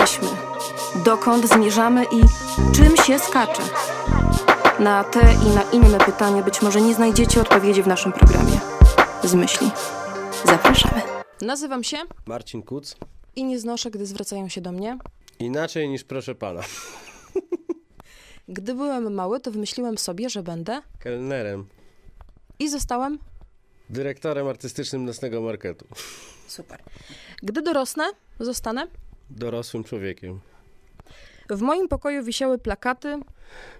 [0.00, 0.28] jesteśmy?
[1.04, 2.20] Dokąd zmierzamy i
[2.74, 3.62] czym się skacze?
[4.78, 8.60] Na te i na inne pytania być może nie znajdziecie odpowiedzi w naszym programie.
[9.24, 9.70] Z myśli.
[10.44, 11.02] Zapraszamy.
[11.40, 11.96] Nazywam się
[12.26, 12.96] Marcin Kuc.
[13.36, 14.98] i nie znoszę, gdy zwracają się do mnie.
[15.38, 16.62] Inaczej niż proszę pana.
[18.48, 21.66] Gdy byłem mały, to wymyśliłem sobie, że będę Kelnerem,
[22.58, 23.18] i zostałem
[23.90, 25.86] dyrektorem artystycznym nocnego marketu.
[26.48, 26.82] super.
[27.42, 28.04] Gdy dorosnę,
[28.40, 28.86] zostanę.
[29.30, 30.40] Dorosłym człowiekiem.
[31.50, 33.20] W moim pokoju wisiały plakaty,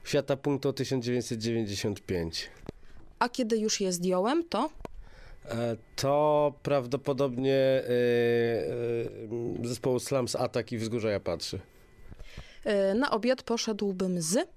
[0.05, 2.51] Świata punktu 1995.
[3.19, 4.71] a kiedy już je zdjąłem, to
[5.51, 7.83] E, To prawdopodobnie e,
[9.63, 11.61] e, zespołu Slums Attack i Wzgórza Ja Patrzy.
[12.65, 14.49] e, na obiad poszedłbym z.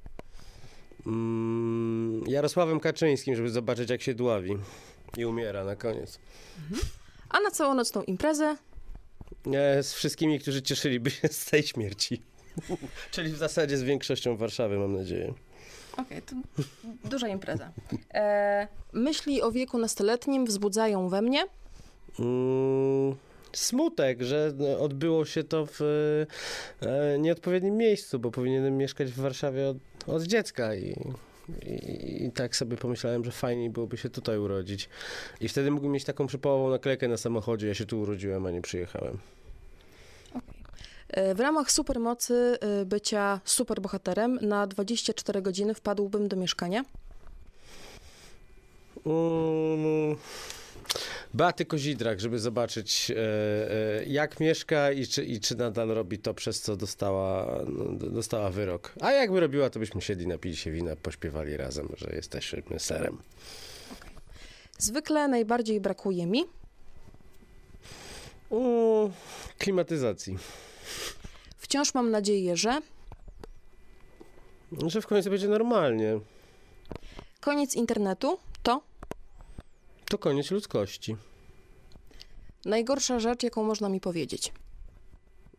[1.05, 4.58] Mm, Jarosławem Kaczyńskim, żeby zobaczyć jak się dławi.
[5.17, 6.19] I umiera na koniec.
[7.30, 8.55] A na całonocną imprezę
[9.81, 12.22] Z wszystkimi, którzy cieszyliby się z tej śmierci.
[13.11, 15.33] Czyli w zasadzie z większością Warszawy, mam nadzieję.
[15.97, 16.36] Okej, to
[17.09, 17.72] duża impreza.
[18.14, 21.44] E, myśli o wieku nastoletnim wzbudzają we mnie.
[22.19, 23.16] Mm,
[23.53, 25.81] smutek, że odbyło się to w
[26.81, 29.77] e, nieodpowiednim miejscu, bo powinienem mieszkać w Warszawie od,
[30.08, 30.95] od dziecka i,
[31.66, 34.89] i, i tak sobie pomyślałem, że fajniej byłoby się tutaj urodzić.
[35.42, 38.61] I wtedy mógłbym mieć taką przypałową naklejkę na samochodzie, ja się tu urodziłem, a nie
[38.61, 39.17] przyjechałem.
[41.09, 46.83] E, w ramach supermocy e, bycia superbohaterem na 24 godziny wpadłbym do mieszkania.
[49.05, 50.16] Mm,
[51.33, 56.33] Beaty Kozidrak, żeby zobaczyć e, e, jak mieszka i czy, i czy nadal robi to,
[56.33, 58.94] przez co dostała, no, dostała wyrok.
[59.02, 63.17] A jakby robiła, to byśmy siedli, napili się wina, pośpiewali razem, że jesteśmy serem.
[64.77, 66.45] Zwykle najbardziej brakuje mi.
[69.58, 70.38] Klimatyzacji.
[71.58, 72.81] Wciąż mam nadzieję, że
[74.88, 76.20] Że w końcu będzie normalnie.
[77.42, 78.37] koniec internetu
[80.09, 81.15] to koniec ludzkości.
[82.65, 84.53] najgorsza rzecz, jaką można mi powiedzieć.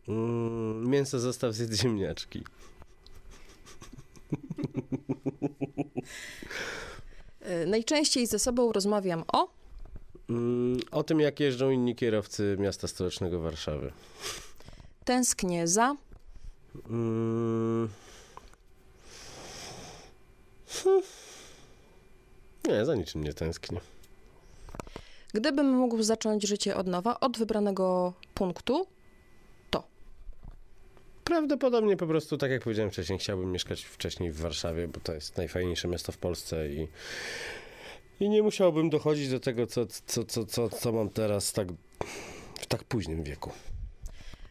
[0.07, 2.43] Mm, mięso zostaw zjedz ziemniaczki.
[7.41, 9.47] E, najczęściej ze sobą rozmawiam o.
[10.29, 13.91] Mm, o tym, jak jeżdżą inni kierowcy miasta stołecznego Warszawy.
[15.05, 15.95] Tęsknię za.
[16.89, 17.89] Mm.
[20.67, 21.01] Hmm.
[22.67, 23.81] Nie, za niczym nie tęsknię.
[25.33, 28.87] Gdybym mógł zacząć życie od nowa, od wybranego punktu,
[31.23, 35.37] Prawdopodobnie po prostu, tak jak powiedziałem wcześniej, chciałbym mieszkać wcześniej w Warszawie, bo to jest
[35.37, 36.87] najfajniejsze miasto w Polsce i,
[38.19, 41.67] i nie musiałbym dochodzić do tego, co, co, co, co, co mam teraz tak,
[42.59, 43.51] w tak późnym wieku.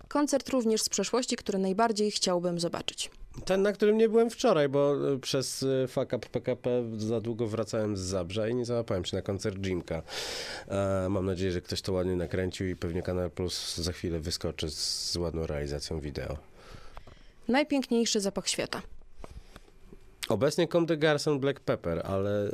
[0.08, 3.10] koncert również z przeszłości, który najbardziej chciałbym zobaczyć.
[3.44, 7.46] Ten, na którym nie byłem wczoraj, bo e, przez e, Fuck Up PKP za długo
[7.46, 10.02] wracałem z Zabrza i nie załapałem się na koncert Jimka.
[10.68, 14.70] E, mam nadzieję, że ktoś to ładnie nakręcił i pewnie Kanal Plus za chwilę wyskoczy
[14.70, 16.36] z, z ładną realizacją wideo.
[17.48, 18.82] Najpiękniejszy zapach świata.
[20.28, 22.50] Obecnie Comme des Garçons Black Pepper, ale e,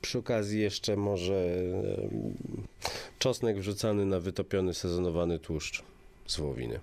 [0.00, 1.46] przy okazji jeszcze może
[3.18, 5.82] czosnek wrzucany na wytopiony sezonowany tłuszcz
[6.26, 6.80] z wołowiny.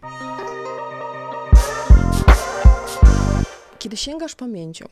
[3.82, 4.86] Kiedy sięgasz pamięcią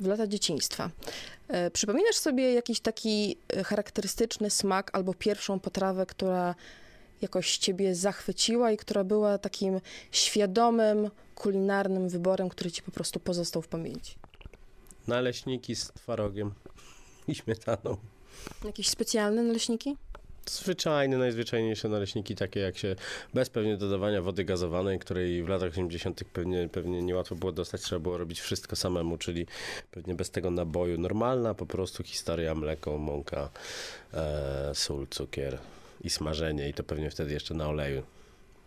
[0.00, 0.90] w lata dzieciństwa,
[1.48, 6.54] e, przypominasz sobie jakiś taki e, charakterystyczny smak albo pierwszą potrawę, która
[7.22, 13.62] jakoś ciebie zachwyciła i która była takim świadomym, kulinarnym wyborem, który ci po prostu pozostał
[13.62, 14.14] w pamięci?
[15.06, 16.54] Naleśniki z twarogiem
[17.28, 17.96] i śmietaną.
[18.64, 19.96] Jakieś specjalne naleśniki?
[20.46, 22.96] Zwyczajne, najzwyczajniejsze naleśniki, takie jak się
[23.34, 26.24] bez pewnie dodawania wody gazowanej, której w latach 80.
[26.24, 29.46] pewnie, pewnie niełatwo było dostać, trzeba było robić wszystko samemu, czyli
[29.90, 30.98] pewnie bez tego naboju.
[30.98, 33.50] Normalna po prostu historia, mleko, mąka,
[34.14, 35.58] e, sól, cukier
[36.04, 38.02] i smażenie i to pewnie wtedy jeszcze na oleju.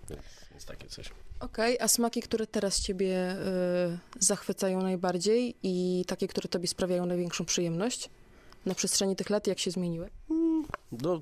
[0.09, 0.21] Więc,
[0.51, 1.11] więc takie coś.
[1.39, 7.45] Okej, a smaki, które teraz ciebie y, zachwycają najbardziej i takie, które tobie sprawiają największą
[7.45, 8.09] przyjemność
[8.65, 10.09] na przestrzeni tych lat, jak się zmieniły?
[10.91, 11.21] No,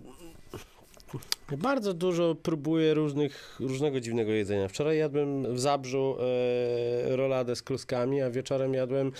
[1.57, 4.67] bardzo dużo próbuję różnych, różnego dziwnego jedzenia.
[4.67, 9.11] Wczoraj jadłem w Zabrzu e, roladę z kluskami, a wieczorem jadłem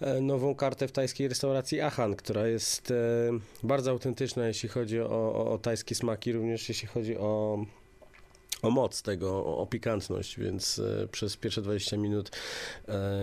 [0.00, 2.94] e, nową kartę w tajskiej restauracji Achan, która jest e,
[3.62, 7.58] bardzo autentyczna, jeśli chodzi o, o, o tajskie smaki, również jeśli chodzi o,
[8.66, 12.30] o moc tego, o pikantność, więc e, przez pierwsze 20 minut
[12.88, 13.22] e,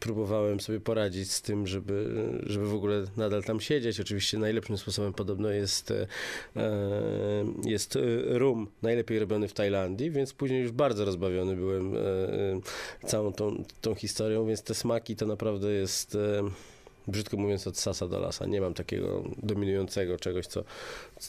[0.00, 4.00] próbowałem sobie poradzić z tym, żeby, żeby w ogóle nadal tam siedzieć.
[4.00, 6.06] Oczywiście najlepszym sposobem podobno jest, e,
[7.64, 11.94] jest rum, najlepiej robiony w Tajlandii, więc później już bardzo rozbawiony byłem
[13.06, 16.16] całą tą, tą historią, więc te smaki to naprawdę jest
[17.08, 18.46] brzydko mówiąc, od sasa do lasa.
[18.46, 20.64] Nie mam takiego dominującego czegoś, co,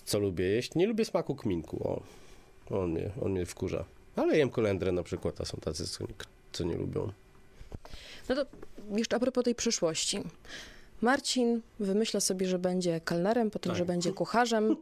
[0.06, 0.76] co lubię jeść.
[0.76, 1.90] Nie lubię smaku kminku.
[1.90, 2.02] O,
[2.70, 3.86] on mnie, on mnie wkurza.
[4.16, 6.14] Ale jem kolendrę na przykład, a są tacy, co nie,
[6.52, 7.12] co nie lubią.
[8.30, 8.46] No to
[8.92, 10.24] jeszcze a propos tej przyszłości.
[11.02, 13.78] Marcin wymyśla sobie, że będzie kelnerem, potem, tak.
[13.78, 14.76] że będzie kucharzem.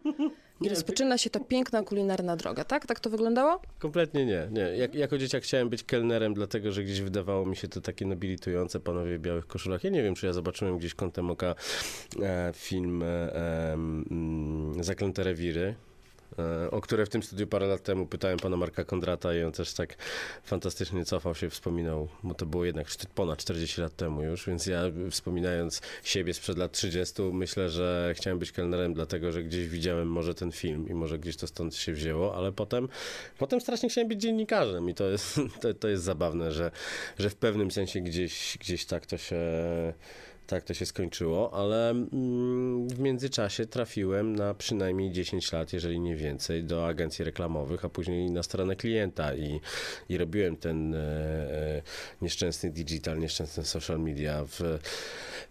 [0.62, 2.86] I rozpoczyna się ta piękna kulinarna droga, tak?
[2.86, 3.62] Tak to wyglądało?
[3.80, 4.48] Kompletnie nie.
[4.52, 4.62] nie.
[4.62, 8.80] Jak, jako dzieciak chciałem być kelnerem, dlatego że gdzieś wydawało mi się to takie nobilitujące
[8.80, 9.84] panowie w białych koszulach.
[9.84, 11.56] Ja nie wiem, czy ja zobaczyłem gdzieś kątem oka
[12.22, 13.78] e, film e, e,
[14.80, 15.76] Zaklęte rewiry
[16.72, 19.74] o które w tym studiu parę lat temu pytałem pana Marka Kondrata i on też
[19.74, 19.96] tak
[20.44, 24.82] fantastycznie cofał się, wspominał, bo to było jednak ponad 40 lat temu już, więc ja
[25.12, 30.36] wspominając siebie sprzed lat 30, myślę, że chciałem być kelnerem, dlatego że gdzieś widziałem może
[30.36, 32.90] ten film i może gdzieś to stąd się wzięło, ale potem,
[33.38, 36.72] potem strasznie chciałem być dziennikarzem i to jest, to, to jest zabawne, że,
[37.20, 39.36] że w pewnym sensie gdzieś, gdzieś tak to się
[40.48, 46.16] tak to się skończyło, ale mm, w międzyczasie trafiłem na przynajmniej 10 lat, jeżeli nie
[46.16, 49.60] więcej, do agencji reklamowych, a później na stronę klienta i,
[50.10, 51.82] i robiłem ten e, e
[52.22, 54.62] nieszczęsny digital, nieszczęsny social media w,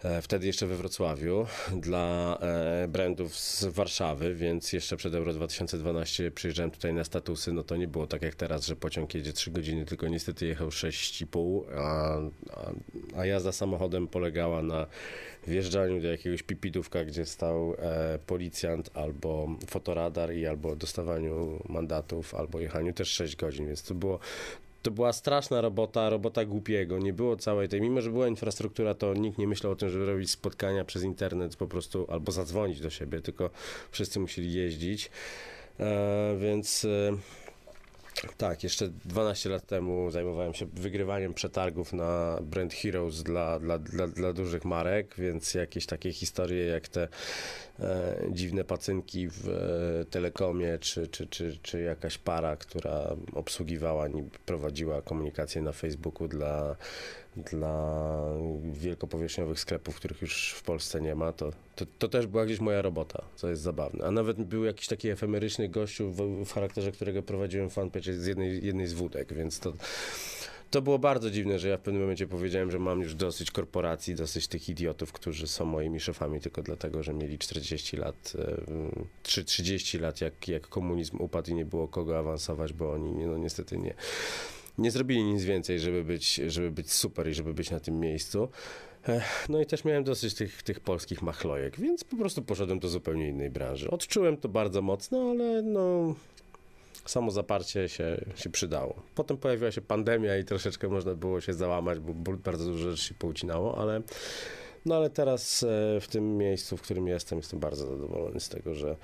[0.04, 1.46] e, wtedy jeszcze we Wrocławiu
[1.76, 2.38] dla
[2.88, 7.88] brandów z Warszawy, więc jeszcze przed Euro 2012 przyjeżdżałem tutaj na statusy, no to nie
[7.88, 12.18] było tak jak teraz, że pociąg jedzie 3 godziny, tylko niestety jechał 6,5, a,
[12.50, 12.72] a,
[13.20, 14.86] a jazda samochodem polegała na
[15.46, 22.60] wjeżdżaniu do jakiegoś pipidówka, gdzie stał e, policjant albo fotoradar i albo dostawaniu mandatów, albo
[22.60, 24.18] jechaniu też 6 godzin, więc to było
[24.82, 26.98] to była straszna robota, robota głupiego.
[26.98, 30.06] Nie było całej tej, mimo że była infrastruktura, to nikt nie myślał o tym, żeby
[30.06, 33.50] robić spotkania przez internet po prostu, albo zadzwonić do siebie, tylko
[33.90, 35.10] wszyscy musieli jeździć.
[35.80, 37.16] E, więc e,
[38.36, 44.06] tak, jeszcze 12 lat temu zajmowałem się wygrywaniem przetargów na Brand Heroes dla, dla, dla,
[44.06, 47.08] dla dużych marek, więc jakieś takie historie jak te
[47.80, 54.06] e, dziwne pacynki w e, telekomie, czy, czy, czy, czy jakaś para, która obsługiwała,
[54.46, 56.76] prowadziła komunikację na Facebooku dla
[57.36, 58.04] dla
[58.72, 61.52] wielkopowierzchniowych sklepów, których już w Polsce nie ma, to,
[61.86, 64.04] to, to, też była gdzieś moja robota, co jest zabawne.
[64.04, 68.64] A nawet był jakiś taki efemeryczny gościu w, w charakterze, którego prowadziłem fanpage z jednej,
[68.66, 69.72] jednej z wódek, więc to,
[70.70, 74.14] to było bardzo dziwne, że ja w pewnym momencie powiedziałem, że mam już dosyć korporacji,
[74.14, 78.32] dosyć tych idiotów, którzy są moimi szefami tylko dlatego, że mieli 40 lat,
[79.22, 83.38] czy 30 lat, jak, jak komunizm upadł i nie było kogo awansować, bo oni no,
[83.38, 83.94] niestety nie
[84.78, 88.48] nie zrobili nic więcej, żeby być, żeby być super i żeby być na tym miejscu.
[89.48, 93.28] No i też miałem dosyć tych, tych polskich machlojek, więc po prostu poszedłem do zupełnie
[93.28, 93.90] innej branży.
[93.90, 96.14] Odczułem to bardzo mocno, ale no
[97.06, 99.02] samo zaparcie się, się przydało.
[99.14, 103.14] Potem pojawiła się pandemia i troszeczkę można było się załamać, bo bardzo dużo rzeczy się
[103.14, 104.02] poucinało, ale
[104.86, 108.74] no ale teraz e, w tym miejscu, w którym jestem, jestem bardzo zadowolony z tego,
[108.74, 108.96] że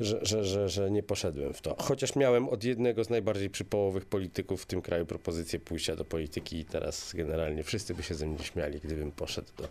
[0.00, 1.76] że, że, że, że nie poszedłem w to.
[1.78, 6.58] Chociaż miałem od jednego z najbardziej przypołowych polityków w tym kraju propozycję pójścia do polityki
[6.58, 9.68] i teraz generalnie wszyscy by się ze mnie śmiali, gdybym poszedł do,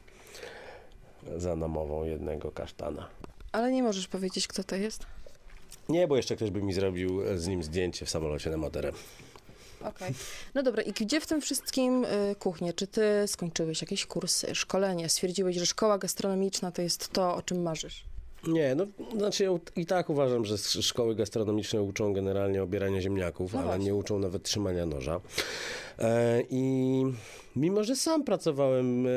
[1.39, 3.09] za namową jednego kasztana.
[3.51, 5.05] Ale nie możesz powiedzieć, kto to jest?
[5.89, 8.91] Nie, bo jeszcze ktoś by mi zrobił z nim zdjęcie w samolocie na Maderę.
[9.79, 9.91] Okej.
[9.91, 10.13] Okay.
[10.53, 12.73] No dobra, i gdzie w tym wszystkim y, kuchnie?
[12.73, 15.09] Czy ty skończyłeś jakieś kursy, szkolenie?
[15.09, 18.03] Stwierdziłeś, że szkoła gastronomiczna to jest to, o czym marzysz?
[18.47, 18.85] Nie, no
[19.17, 23.85] znaczy i tak uważam, że szkoły gastronomiczne uczą generalnie obierania ziemniaków, no ale właśnie.
[23.85, 25.21] nie uczą nawet trzymania noża.
[25.99, 27.03] E, I
[27.55, 29.09] mimo, że sam pracowałem e,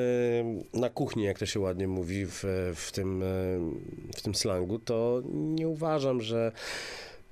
[0.75, 2.45] na kuchni, jak to się ładnie mówi w,
[2.76, 3.26] w, tym, e,
[4.16, 6.52] w tym slangu, to nie uważam, że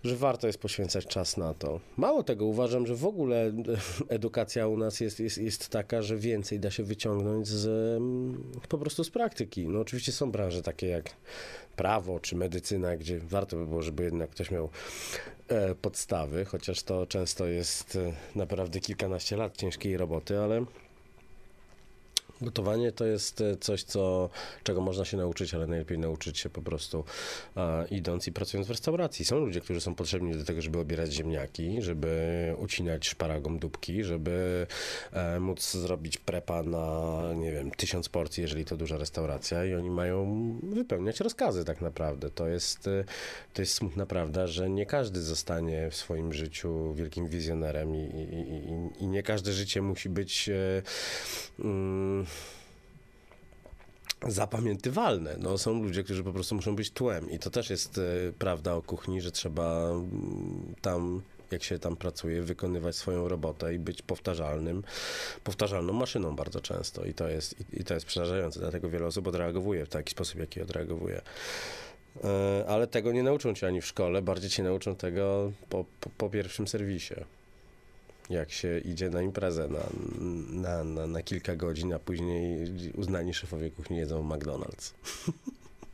[0.05, 1.81] że warto jest poświęcać czas na to.
[1.97, 3.53] Mało tego, uważam, że w ogóle
[4.09, 8.79] edukacja u nas jest, jest, jest taka, że więcej da się wyciągnąć z, mm, po
[8.79, 9.69] prostu z praktyki.
[9.69, 11.11] No oczywiście są branże takie jak
[11.77, 14.69] prawo czy medycyna, gdzie warto by było, żeby jednak ktoś miał
[15.49, 20.65] e, podstawy, chociaż to często jest e, naprawdę kilkanaście lat ciężkiej roboty, ale
[22.41, 24.31] Gotowanie to jest e, coś, co,
[24.63, 27.05] czego można się nauczyć, ale najlepiej nauczyć się po prostu
[27.55, 29.25] a, idąc i pracując w restauracji.
[29.25, 34.67] Są ludzie, którzy są potrzebni do tego, żeby obierać ziemniaki, żeby ucinać szparagom dupki, żeby
[35.13, 39.91] e, móc zrobić prepa na, nie wiem, tysiąc porcji, jeżeli to duża restauracja i oni
[39.91, 40.25] mają
[40.63, 42.31] wypełniać rozkazy tak naprawdę.
[42.31, 43.05] To jest, e,
[43.55, 49.03] to jest smutna prawda, że nie każdy zostanie w swoim życiu wielkim wizjonerem i, i,
[49.03, 50.83] i, i nie każde życie musi być e,
[51.59, 52.24] mm,
[54.29, 55.37] zapamiętywalne.
[55.39, 58.03] No, są ludzie, którzy po prostu muszą być tłem i to też jest e,
[58.39, 63.79] prawda o kuchni, że trzeba mm, tam jak się tam pracuje, wykonywać swoją robotę i
[63.79, 64.83] być powtarzalnym,
[65.45, 69.27] powtarzalną maszyną bardzo często i to jest, i, i to jest przerażające, dlatego wiele osób
[69.27, 71.21] odreagowuje w taki sposób, jaki odreagowuje.
[72.25, 76.11] E, Ale tego nie nauczą cię ani w szkole, bardziej cię nauczą tego po, po,
[76.19, 77.15] po pierwszym serwisie
[78.31, 79.81] jak się idzie na imprezę na,
[80.51, 82.59] na, na, na kilka godzin, a później
[82.95, 84.93] uznani szefowie kuchni jedzą McDonald's.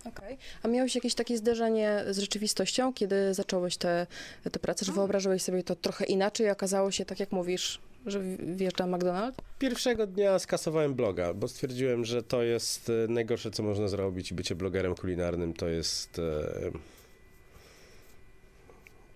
[0.04, 0.38] Okej.
[0.62, 4.06] A miałeś jakieś takie zderzenie z rzeczywistością, kiedy zacząłeś tę
[4.44, 7.80] te, te pracę, że wyobrażałeś sobie to trochę inaczej i okazało się, tak jak mówisz,
[8.06, 9.32] że w- wjeżdża McDonald's?
[9.58, 14.34] Pierwszego dnia skasowałem bloga, bo stwierdziłem, że to jest e, najgorsze, co można zrobić i
[14.34, 16.18] bycie blogerem kulinarnym to jest...
[16.18, 16.70] e,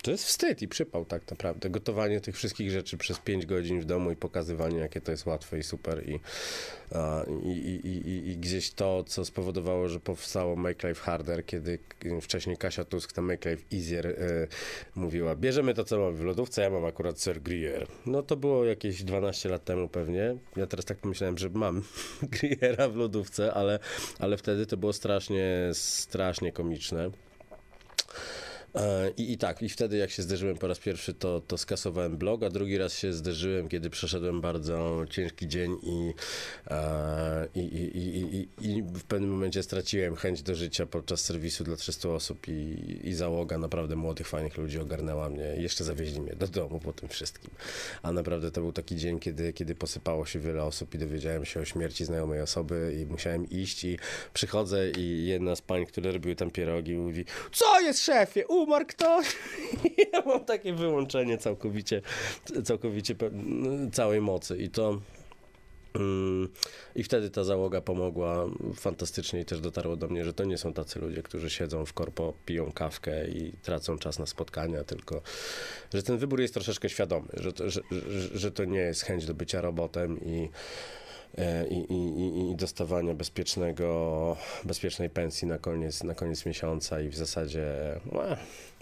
[0.05, 1.71] To jest wstyd i przypał tak naprawdę.
[1.71, 5.59] Gotowanie tych wszystkich rzeczy przez 5 godzin w domu i pokazywanie, jakie to jest łatwe
[5.59, 6.09] i super.
[6.09, 6.21] I,
[7.45, 11.79] i, i, i, i- gdzieś to, co spowodowało, że powstało Make Life Harder, kiedy
[12.21, 14.15] wcześniej Kasia Tusk na Make Life Easier e,
[14.95, 17.87] mówiła, bierzemy to, co mamy w lodówce, ja mam akurat ser Gruyère.
[18.07, 20.37] No to było jakieś 12 lat temu pewnie.
[20.57, 21.83] Ja teraz tak pomyślałem, że mam
[22.35, 23.79] Gruyère'a w lodówce, ale,
[24.19, 27.11] ale wtedy to było strasznie, strasznie komiczne.
[28.75, 32.17] E, I, I tak, i wtedy jak się zderzyłem po raz pierwszy, to, to skasowałem
[32.17, 36.15] blog, a drugi raz się zderzyłem, kiedy przeszedłem bardzo ciężki dzień i,
[36.71, 41.77] e, i, i, i, i, w pewnym momencie straciłem chęć do życia podczas serwisu dla
[41.77, 46.49] 300 osób i, i załoga naprawdę młodych, fajnych ludzi ogarnęła mnie jeszcze zawieźli mnie do
[46.49, 47.51] domu po tym wszystkim.
[48.03, 51.61] A naprawdę to był taki dzień, kiedy, kiedy posypało się wiele osób i dowiedziałem się
[51.61, 53.99] o śmierci znajomej osoby i musiałem iść i
[54.35, 59.27] przychodzę i jedna z pań, które robiły tam pierogi mówi, co jest szefie, umarł ktoś?
[60.13, 62.03] Ja mam takie wyłączenie całkowicie,
[62.65, 63.15] całkowicie
[63.93, 65.01] całej mocy i to...
[65.95, 66.49] Mm,
[66.97, 70.73] I wtedy ta załoga pomogła fantastycznie i też dotarło do mnie, że to nie są
[70.73, 75.23] tacy ludzie, którzy siedzą w korpo, piją kawkę i tracą czas na spotkania, tylko
[75.95, 79.27] że ten wybór jest troszeczkę świadomy, że to, że, że, że to nie jest chęć
[79.27, 80.49] do bycia robotem i,
[81.71, 87.17] i, i, i- i dostawania bezpiecznego, bezpiecznej pensji na koniec, na koniec miesiąca i w
[87.17, 88.37] zasadzie e,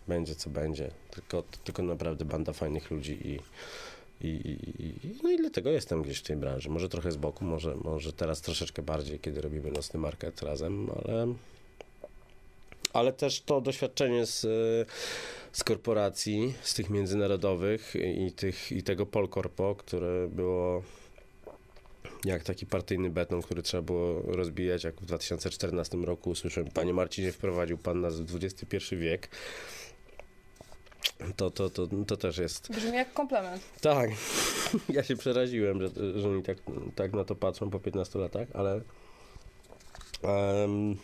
[0.08, 3.38] będzie co będzie, tylko, tylko naprawdę banda fajnych ludzi i,
[4.26, 6.70] i, i, i, no i dlatego jestem gdzieś w tej branży.
[6.70, 11.26] Może trochę z boku, może, może teraz troszeczkę bardziej, kiedy robimy nocny market razem, ale,
[12.92, 14.40] ale też to doświadczenie z,
[15.52, 17.94] z korporacji, z tych międzynarodowych
[18.26, 20.82] i, tych, i tego Polkorpo, które było
[22.24, 27.32] jak taki partyjny beton, który trzeba było rozbijać, jak w 2014 roku usłyszałem, panie Marcinie,
[27.32, 29.28] wprowadził pan nas w XXI wiek.
[31.36, 33.62] To, to, to, to też jest Brzmi jak komplement.
[33.80, 34.10] tak.
[34.88, 36.58] Ja się przeraziłem, że, że oni tak,
[36.94, 38.80] tak na to patrzą po 15 latach, ale.
[40.22, 40.96] em,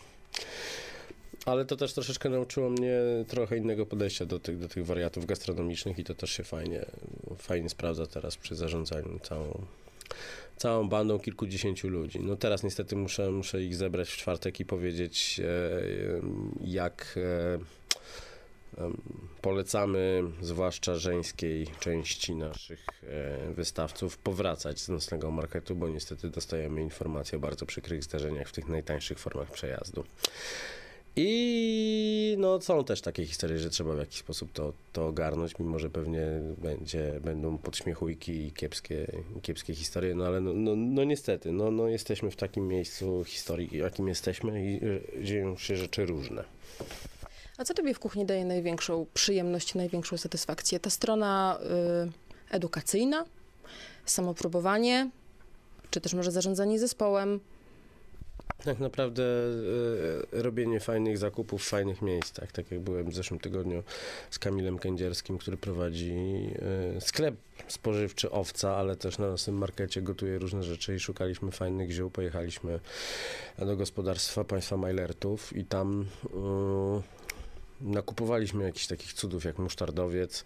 [1.45, 5.99] ale to też troszeczkę nauczyło mnie trochę innego podejścia do tych, do tych wariatów gastronomicznych
[5.99, 6.85] i to też się fajnie,
[7.37, 9.65] fajnie sprawdza teraz przy zarządzaniu całą,
[10.57, 12.19] całą bandą kilkudziesięciu ludzi.
[12.19, 15.81] No teraz niestety muszę, muszę ich zebrać w czwartek i powiedzieć, e,
[16.61, 17.59] jak e,
[19.41, 27.37] polecamy, zwłaszcza żeńskiej części naszych e, wystawców, powracać z nocnego marketu, bo niestety dostajemy informacje
[27.37, 30.03] o bardzo przykrych zdarzeniach w tych najtańszych formach przejazdu.
[31.15, 35.79] I no, są też takie historie, że trzeba w jakiś sposób to, to ogarnąć, mimo
[35.79, 36.25] że pewnie
[36.57, 39.11] będzie, będą podśmiechujki i kiepskie,
[39.41, 43.77] kiepskie historie, no ale no, no, no niestety, no, no jesteśmy w takim miejscu historii,
[43.77, 44.79] jakim jesteśmy i
[45.25, 46.43] dzieją się rzeczy różne.
[47.57, 50.79] A co tobie w kuchni daje największą przyjemność, największą satysfakcję?
[50.79, 51.59] Ta strona
[52.49, 53.25] y, edukacyjna,
[54.05, 55.09] samopróbowanie,
[55.89, 57.39] czy też może zarządzanie zespołem?
[58.63, 59.23] Tak naprawdę
[60.33, 63.83] e, robienie fajnych zakupów w fajnych miejscach, tak jak byłem w zeszłym tygodniu
[64.29, 66.13] z Kamilem Kędzierskim, który prowadzi
[66.95, 67.35] e, sklep
[67.67, 72.09] spożywczy Owca, ale też na naszym markecie gotuje różne rzeczy i szukaliśmy fajnych ziół.
[72.09, 72.79] Pojechaliśmy
[73.57, 77.01] do gospodarstwa państwa Majlertów i tam e,
[77.81, 80.43] nakupowaliśmy jakichś takich cudów jak musztardowiec,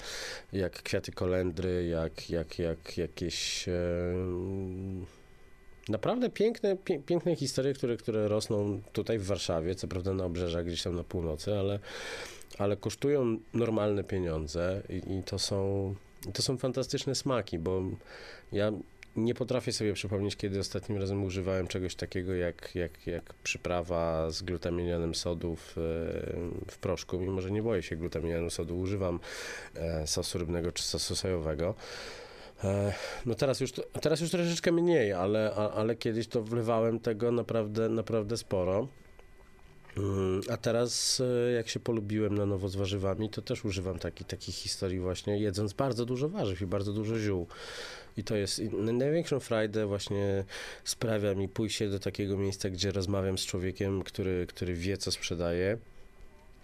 [0.54, 3.68] jak kwiaty kolendry, jak, jak, jak jakieś...
[3.68, 3.74] e,
[5.90, 10.84] naprawdę piękne, piękne historie, które, które rosną tutaj w Warszawie, co prawda na obrzeżach gdzieś
[10.84, 11.80] tam na północy, ale,
[12.58, 15.94] ale kosztują normalne pieniądze i, i to są
[16.34, 17.82] to są fantastyczne smaki, bo
[18.52, 18.72] ja
[19.16, 24.42] nie potrafię sobie przypomnieć, kiedy ostatnim razem używałem czegoś takiego jak, jak, jak przyprawa z
[24.42, 25.74] glutaminianem sodu w,
[26.72, 29.20] w proszku, mimo że nie boję się glutaminianu sodu, używam
[29.76, 31.76] e, sosu rybnego czy sosu sojowego.
[32.64, 32.94] E,
[33.26, 38.38] no teraz już, teraz już troszeczkę mniej, ale, ale kiedyś to wlewałem tego naprawdę, naprawdę
[38.38, 38.88] sporo.
[39.98, 44.26] Mm, a teraz, e, jak się polubiłem na nowo z warzywami, to też używam taki,
[44.26, 47.48] takich historii właśnie, jedząc bardzo dużo warzyw i bardzo dużo ziół.
[48.18, 50.44] I to jest największą frajdę właśnie
[50.84, 55.78] sprawia mi pójście do takiego miejsca, gdzie rozmawiam z człowiekiem, który, który wie, co sprzedaje,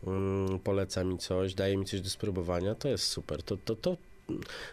[0.03, 2.75] um, poleca mi coś, daje mi coś do spróbowania.
[2.75, 3.43] To jest super.
[3.43, 3.97] To, to, to,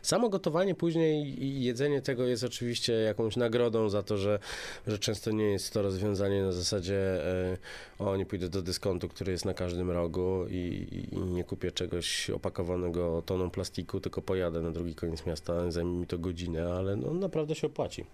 [0.03, 4.39] Samo gotowanie później i jedzenie tego jest oczywiście jakąś nagrodą za to, że,
[4.87, 7.57] że często nie jest to rozwiązanie na zasadzie e,
[7.99, 12.31] o, nie pójdę do dyskontu, który jest na każdym rogu i, i, nie kupię czegoś
[12.31, 17.15] opakowanego toną plastiku, tylko pojadę na drugi koniec miasta, zajmie mi to godzinę, ale no,
[17.15, 18.05] naprawdę się opłaci.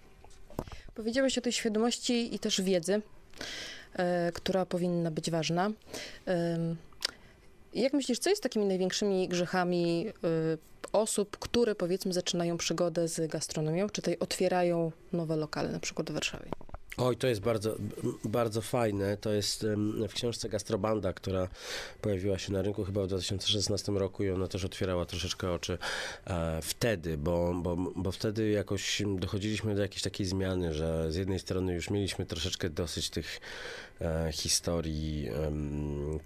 [0.95, 3.03] Powiedziałeś o tej świadomości i też wiedzy,
[3.95, 5.71] e, która powinna być ważna.
[6.27, 6.59] E,
[7.75, 10.59] jak myślisz, co jest takimi największymi grzechami y,
[10.93, 16.15] osób, które powiedzmy zaczynają przygodę z gastronomią, czy tutaj otwierają nowe lokale, na przykład w
[16.15, 16.51] Warszawie?
[16.97, 17.77] Oj, to jest bardzo,
[18.25, 19.17] bardzo fajne.
[19.17, 19.67] To jest
[20.09, 21.49] w książce Gastrobanda, która
[22.01, 25.79] pojawiła się na rynku chyba w 2016 roku i ona też otwierała troszeczkę oczy
[26.27, 31.39] e, wtedy, bo, bo, bo wtedy jakoś dochodziliśmy do jakiejś takiej zmiany, że z jednej
[31.39, 33.41] strony już mieliśmy troszeczkę dosyć tych
[34.33, 35.53] historii e,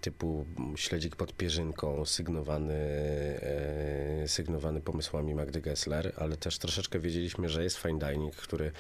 [0.01, 0.45] typu
[0.77, 7.77] śledzik pod pierzynką, sygnowany, e, sygnowany pomysłami Magdy Gessler, ale też troszeczkę wiedzieliśmy, że jest
[7.77, 8.73] fine dining, który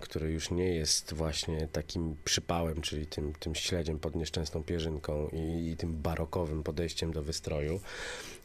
[0.00, 5.70] który już nie jest właśnie takim przypałem, czyli tym, tym śledziem pod nieszczęsną pierzynką i,
[5.70, 7.80] i tym barokowym podejściem do wystroju.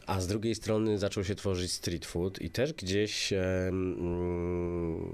[0.06, 5.10] A z drugiej strony zaczął się tworzyć street food i też gdzieś e, mm,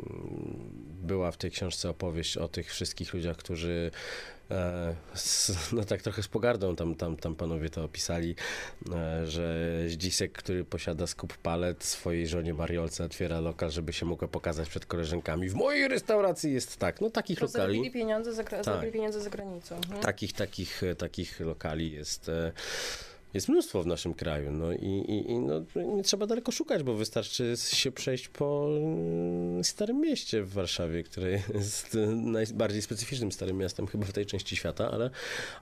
[1.03, 3.91] była w tej książce opowieść o tych wszystkich ludziach, którzy
[4.51, 4.95] E,
[5.73, 8.35] no tak trochę z pogardą tam, tam, tam panowie to opisali,
[8.93, 14.29] e, że Zdzisek, który posiada skup palet, swojej żonie Mariolce otwiera lokal, żeby się mogła
[14.29, 15.49] pokazać przed koleżankami.
[15.49, 17.01] W mojej restauracji jest tak.
[17.01, 17.63] No takich to lokali...
[17.63, 18.93] Zarobili pieniądze za, tak.
[18.93, 19.77] pieniądze za granicą.
[19.77, 20.01] Mhm.
[20.01, 22.31] Takich, takich, takich lokali jest...
[23.35, 25.65] Jest mnóstwo w naszym kraju, no i, i, i no,
[25.97, 31.31] nie trzeba daleko szukać, bo wystarczy się przejść po mm, Starym Mieście w Warszawie, które
[31.55, 35.11] jest najbardziej specyficznym starym miastem chyba w tej części świata, ale,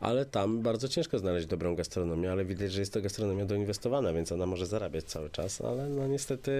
[0.00, 4.33] ale tam bardzo ciężko znaleźć dobrą gastronomię, ale widać, że jest to gastronomia doinwestowana, więc
[4.33, 6.50] ona może zarabiać cały czas, ale no niestety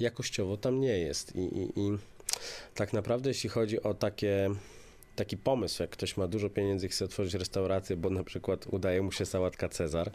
[0.00, 1.36] jakościowo tam nie jest.
[1.36, 1.98] I, i, i
[2.74, 4.50] tak naprawdę jeśli chodzi o takie
[5.16, 9.02] taki pomysł, jak ktoś ma dużo pieniędzy i chce otworzyć restaurację, bo na przykład udaje
[9.02, 10.10] mu się sałatka Cezar,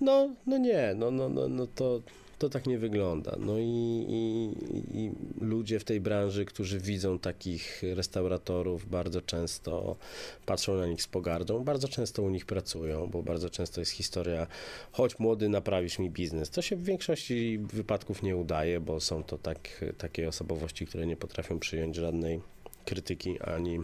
[0.00, 2.00] no, no nie, no, no, no, no to,
[2.40, 3.36] to tak nie wygląda.
[3.38, 4.52] No i, i,
[4.98, 9.96] i, ludzie w tej branży, którzy widzą takich restauratorów, bardzo często
[10.46, 14.46] patrzą na nich z pogardą, bardzo często u nich pracują, bo bardzo często jest historia,
[14.92, 16.50] chodź młody, naprawisz mi biznes.
[16.50, 21.16] To się w większości wypadków nie udaje, bo są to tak, takie osobowości, które nie
[21.16, 22.40] potrafią przyjąć żadnej
[22.84, 23.80] krytyki ani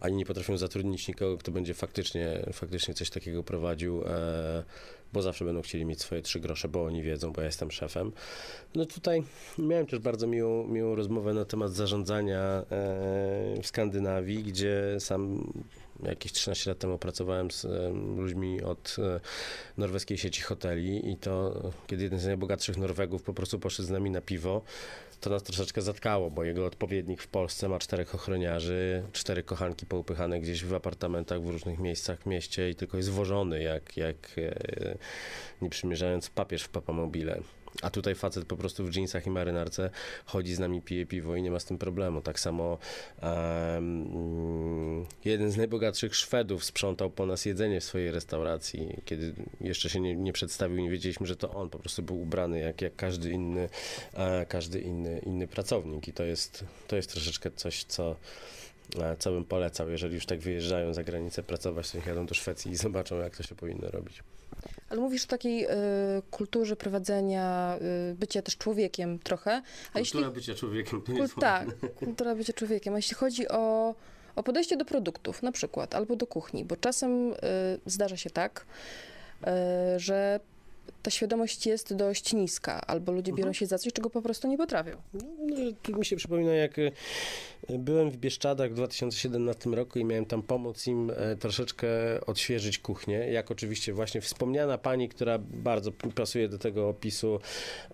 [0.00, 4.64] ani nie potrafią zatrudnić nikogo, kto będzie faktycznie, faktycznie coś takiego prowadził, e,
[5.12, 8.12] bo zawsze będą chcieli mieć swoje trzy grosze, bo oni wiedzą, bo ja jestem szefem.
[8.74, 9.22] No tutaj
[9.58, 12.64] miałem też bardzo miłą, miłą rozmowę na temat zarządzania e,
[13.62, 15.52] w Skandynawii, gdzie sam
[16.02, 17.66] jakieś 13 lat temu pracowałem z
[18.16, 19.20] ludźmi od e,
[19.78, 24.10] norweskiej sieci hoteli i to kiedy jeden z najbogatszych Norwegów po prostu poszedł z nami
[24.10, 24.62] na piwo,
[25.20, 30.40] to nas troszeczkę zatkało, bo jego odpowiednik w Polsce ma czterech ochroniarzy, cztery kochanki poupychane
[30.40, 34.98] gdzieś w apartamentach w różnych miejscach w mieście i tylko jest wożony, jak, jak e,
[35.62, 37.40] nie przymierzając papież w papamobile.
[37.82, 39.90] A tutaj facet po prostu w jeansach i marynarce
[40.24, 42.20] chodzi z nami, pije piwo i nie ma z tym problemu.
[42.20, 42.78] Tak samo
[43.22, 48.96] um, jeden z najbogatszych Szwedów sprzątał po nas jedzenie w swojej restauracji.
[49.04, 51.70] Kiedy jeszcze się nie, nie przedstawił, nie wiedzieliśmy, że to on.
[51.70, 53.68] Po prostu był ubrany jak, jak każdy inny,
[54.14, 56.08] e, każdy inny, inny pracownik.
[56.08, 58.16] I to jest, to jest troszeczkę coś, co
[59.00, 62.34] e, co bym polecał, jeżeli już tak wyjeżdżają za granicę pracować, to niech jadą do
[62.34, 64.22] Szwecji i zobaczą, jak to się powinno robić.
[64.88, 65.68] Ale mówisz o takiej y,
[66.30, 67.78] kulturze prowadzenia,
[68.10, 69.62] y, bycia też człowiekiem trochę.
[69.92, 70.24] A kultura jeśli...
[70.34, 71.68] bycia człowiekiem, to jest Tak,
[72.04, 72.94] kultura bycia człowiekiem.
[72.94, 73.94] A jeśli chodzi o,
[74.36, 77.36] o podejście do produktów na przykład, albo do kuchni, bo czasem y,
[77.86, 78.66] zdarza się tak,
[79.96, 80.40] że
[81.02, 83.54] ta świadomość jest dość niska, albo ludzie biorą Mhm.
[83.54, 84.90] się za coś, czego po prostu nie potrafią.
[85.14, 86.90] No, no, tu mi się przypomina, jak e,
[87.78, 91.88] byłem w Bieszczadach w 2017 roku i miałem tam pomóc im e, troszeczkę
[92.26, 93.16] odświeżyć kuchnię.
[93.16, 97.38] Jak oczywiście właśnie wspomniana pani, która bardzo pasuje do tego opisu,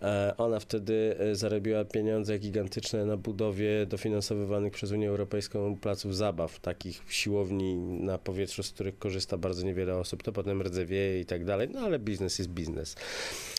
[0.03, 7.03] e, ona wtedy zarobiła pieniądze gigantyczne na budowie dofinansowywanych przez Unię Europejską placów zabaw, takich
[7.09, 10.23] siłowni na powietrzu, z których korzysta bardzo niewiele osób.
[10.23, 12.80] To potem rdzewieje i tak dalej, no ale biznes jest biznes.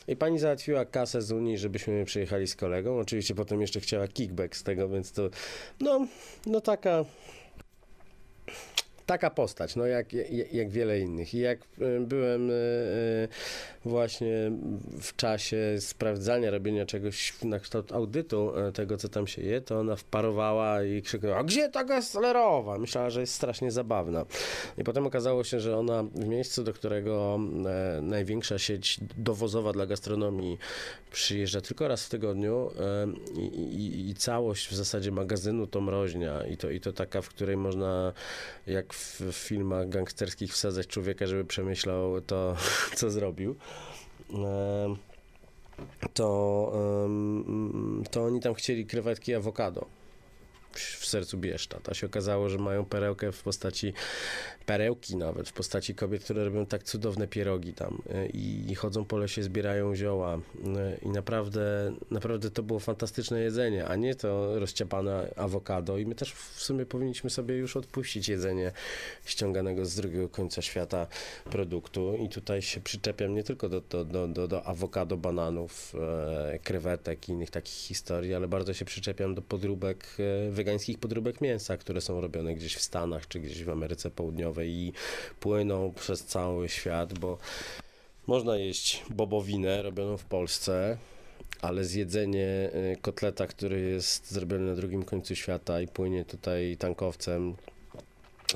[0.07, 2.99] I pani załatwiła kasę z Unii, żebyśmy przyjechali z kolegą.
[2.99, 5.29] Oczywiście potem jeszcze chciała kickback z tego, więc to
[5.79, 6.07] no,
[6.45, 7.05] no taka
[9.11, 10.13] taka postać, no jak,
[10.51, 11.33] jak, wiele innych.
[11.33, 13.27] I jak e, byłem e, e,
[13.85, 14.51] właśnie
[15.01, 19.95] w czasie sprawdzania, robienia czegoś na kształt audytu tego, co tam się je, to ona
[19.95, 22.77] wparowała i krzyknęła, a gdzie ta gaslerowa?
[22.77, 24.25] Myślała, że jest strasznie zabawna.
[24.77, 27.39] I potem okazało się, że ona w miejscu, do którego
[28.01, 30.57] największa sieć dowozowa dla gastronomii
[31.11, 32.71] przyjeżdża tylko raz w tygodniu
[33.35, 37.29] i, i, i całość w zasadzie magazynu to mroźnia i to, i to taka, w
[37.29, 38.13] której można
[38.67, 42.55] jak w, w filmach gangsterskich wsadzać człowieka, żeby przemyślał to,
[42.97, 43.55] co zrobił.
[46.13, 46.73] To,
[48.11, 50.00] to oni tam chcieli krewetki awokado
[50.79, 51.89] w, sercu Bieszczad.
[51.89, 53.93] A się okazało, że mają perełkę w postaci,
[54.65, 59.05] perełki nawet, w postaci kobiet, które robią tak cudowne pierogi tam e, i, i chodzą
[59.05, 60.35] po lesie, zbierają zioła.
[60.35, 60.39] E,
[61.01, 65.97] i naprawdę, naprawdę to było fantastyczne jedzenie, a nie to rozciapane awokado.
[65.97, 68.71] I my też w sumie powinniśmy sobie już odpuścić jedzenie
[69.25, 71.07] ściąganego z drugiego końca świata
[71.51, 72.15] produktu.
[72.15, 77.29] I tutaj się przyczepiam nie tylko do, do, do, do, do awokado, bananów, e, krewetek
[77.29, 82.01] i innych takich historii, ale bardzo się przyczepiam do podróbek, e, wegańskich podróbek mięsa, które
[82.01, 84.93] są robione gdzieś w Stanach czy gdzieś w Ameryce Południowej i
[85.39, 87.37] płyną przez cały świat, bo
[88.27, 90.97] można jeść bobowinę robioną w Polsce,
[91.61, 97.55] ale zjedzenie y, kotleta, który jest zrobiony na drugim końcu świata i płynie tutaj tankowcem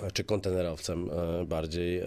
[0.04, 2.06] e, czy kontenerowcem e, bardziej e,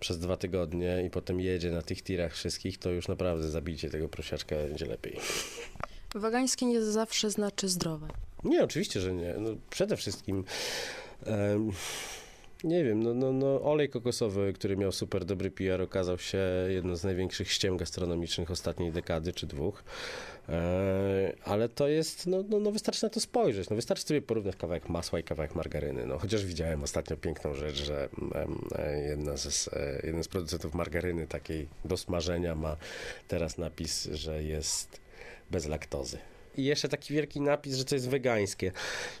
[0.00, 4.08] przez dwa tygodnie i potem jedzie na tych tirach wszystkich, to już naprawdę zabijcie tego
[4.08, 5.16] prosiaczka będzie lepiej.
[6.14, 8.08] Wegańskie nie zawsze znaczy zdrowe.
[8.44, 9.34] Nie, oczywiście, że nie.
[9.38, 10.44] No, przede wszystkim
[11.26, 11.72] em,
[12.64, 16.96] nie wiem, no, no, no, olej kokosowy, który miał super dobry PR, okazał się jedną
[16.96, 19.84] z największych ściem gastronomicznych ostatniej dekady czy dwóch.
[20.48, 23.70] E, ale to jest, no, no, no wystarczy na to spojrzeć.
[23.70, 26.06] No wystarczy sobie porównać kawałek masła i kawałek margaryny.
[26.06, 28.08] No chociaż widziałem ostatnio piękną rzecz, że
[28.78, 32.76] e, jedna z, e, jeden z producentów margaryny takiej do smażenia ma
[33.28, 35.00] teraz napis, że jest
[35.50, 36.18] bez laktozy.
[36.56, 38.72] I jeszcze taki wielki napis, że to jest wegańskie.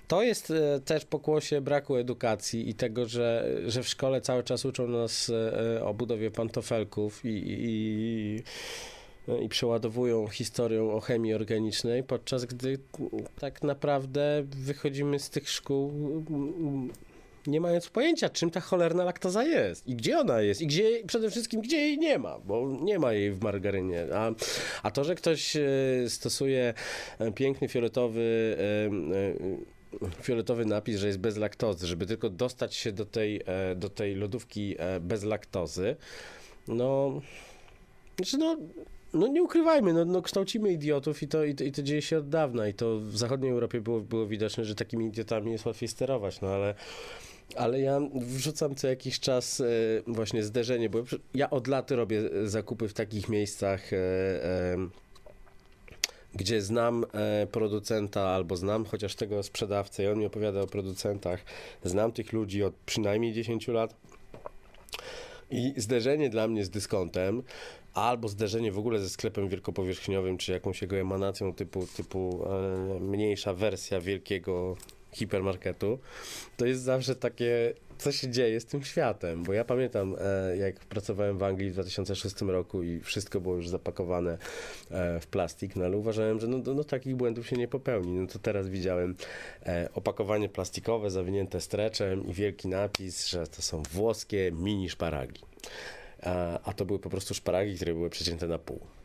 [0.08, 4.64] To jest e, też pokłosie braku edukacji i tego, że, że w szkole cały czas
[4.64, 8.42] uczą nas e, o budowie pantofelków i, i, i
[9.42, 12.78] i przeładowują historią o chemii organicznej, podczas gdy
[13.40, 15.92] tak naprawdę wychodzimy z tych szkół
[17.46, 21.30] nie mając pojęcia, czym ta cholerna laktoza jest i gdzie ona jest i gdzie, przede
[21.30, 24.06] wszystkim gdzie jej nie ma, bo nie ma jej w margarynie.
[24.14, 24.30] A,
[24.82, 25.60] a to, że ktoś e,
[26.08, 26.74] stosuje
[27.18, 28.56] e, piękny fioletowy
[30.00, 33.40] e, fioletowy napis, że jest bez laktozy, żeby tylko dostać się do tej,
[33.76, 35.96] do tej lodówki bez laktozy,
[36.68, 37.20] no,
[38.16, 38.56] znaczy no,
[39.14, 42.18] no nie ukrywajmy, no, no kształcimy idiotów i to, i, to, i to dzieje się
[42.18, 45.88] od dawna i to w zachodniej Europie było, było widoczne, że takimi idiotami jest łatwiej
[45.88, 46.74] sterować, no ale
[47.56, 49.64] ale ja wrzucam co jakiś czas e,
[50.06, 50.98] właśnie zderzenie, bo
[51.34, 54.76] ja od lat robię zakupy w takich miejscach, e, e,
[56.34, 61.40] gdzie znam e, producenta albo znam chociaż tego sprzedawcę i on mi opowiada o producentach.
[61.84, 63.94] Znam tych ludzi od przynajmniej 10 lat.
[65.50, 67.42] I zderzenie dla mnie z dyskontem,
[67.94, 73.54] albo zderzenie w ogóle ze sklepem wielkopowierzchniowym, czy jakąś jego emanacją typu, typu e, mniejsza
[73.54, 74.76] wersja wielkiego
[75.16, 75.98] hipermarketu,
[76.56, 80.80] to jest zawsze takie, co się dzieje z tym światem, bo ja pamiętam, e, jak
[80.80, 84.38] pracowałem w Anglii w 2006 roku i wszystko było już zapakowane
[84.90, 88.12] e, w plastik, no ale uważałem, że no, no, no takich błędów się nie popełni.
[88.12, 89.14] No to teraz widziałem
[89.66, 95.40] e, opakowanie plastikowe zawinięte streczem i wielki napis, że to są włoskie mini szparagi.
[96.22, 98.95] A, a to były po prostu szparagi, które były przecięte na pół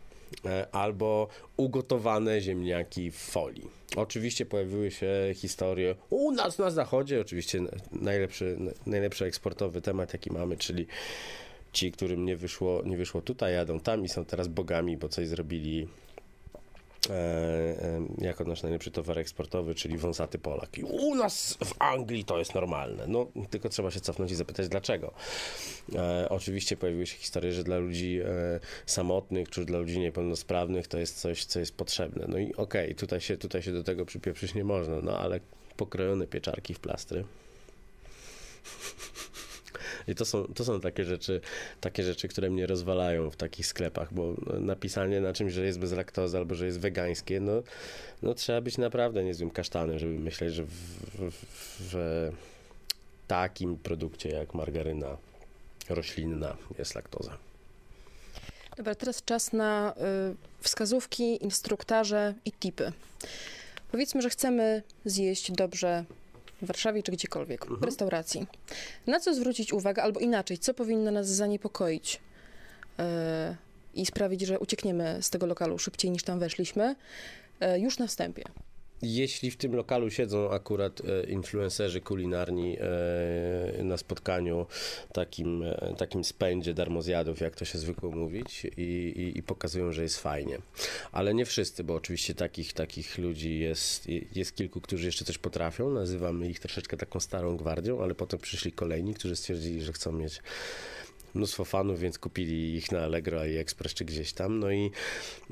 [0.72, 3.67] albo ugotowane ziemniaki w folii.
[3.96, 10.58] Oczywiście pojawiły się historie u nas na zachodzie, oczywiście najlepszy, najlepszy eksportowy temat, jaki mamy,
[10.58, 10.88] czyli
[11.74, 15.28] ci, którym nie wyszło, nie wyszło tutaj, jadą tam i są teraz bogami, bo coś
[15.28, 16.11] zrobili e, e,
[18.18, 20.78] jako nasz najlepszy towar eksportowy, czyli wąsaty Polak.
[20.78, 23.08] I u nas w Anglii to jest normalne.
[23.08, 25.14] No, tylko trzeba się cofnąć i zapytać dlaczego.
[25.96, 30.98] E, oczywiście pojawiły się historie, że dla ludzi e, samotnych, czy dla ludzi niepełnosprawnych to
[30.98, 32.26] jest coś, co jest potrzebne.
[32.28, 35.40] No i okej, okay, tutaj, się, tutaj się do tego przypieprzyć nie można, no ale
[35.78, 37.24] pokrojone pieczarki w plastry.
[40.12, 41.41] I to są, to są takie rzeczy,
[41.82, 45.91] takie rzeczy, które mnie rozwalają w takich sklepach, bo napisanie na czymś, że jest bez
[45.91, 47.63] laktozy albo że jest wegańskie, no,
[48.21, 51.34] no trzeba być naprawdę niezłym kasztanem, żeby myśleć, że w, w,
[51.80, 52.32] w
[53.28, 55.17] takim produkcie jak margaryna
[55.89, 57.38] roślinna jest laktoza.
[58.78, 59.93] Dobra, teraz czas na
[60.32, 62.91] y, wskazówki, instruktarze i tipy.
[63.91, 66.06] Powiedzmy, że chcemy zjeść dobrze
[66.62, 67.80] w Warszawie czy gdziekolwiek, mhm.
[67.80, 68.47] w restauracji.
[69.08, 72.21] Na co zwrócić uwagę, albo inaczej, co powinno nas zaniepokoić
[72.97, 73.06] yy,
[73.93, 76.95] i sprawić, że uciekniemy z tego lokalu szybciej niż tam weszliśmy,
[77.60, 78.43] yy, już na wstępie
[79.02, 84.66] jeśli w tym lokalu siedzą akurat e, influencerzy kulinarni e, na spotkaniu,
[85.14, 90.04] takim, e, takim spędzie darmozjadów, jak to się zwykło mówić, i, i, i, pokazują, że
[90.04, 90.58] jest fajnie.
[91.12, 95.90] Ale nie wszyscy, bo oczywiście takich, takich ludzi jest, jest kilku, którzy jeszcze coś potrafią.
[95.90, 100.42] Nazywamy ich troszeczkę taką starą gwardią, ale potem przyszli kolejni, którzy stwierdzili, że chcą mieć
[101.36, 104.60] mnóstwo fanów, więc kupili ich na Allegro, AliExpress czy gdzieś tam.
[104.60, 104.91] No i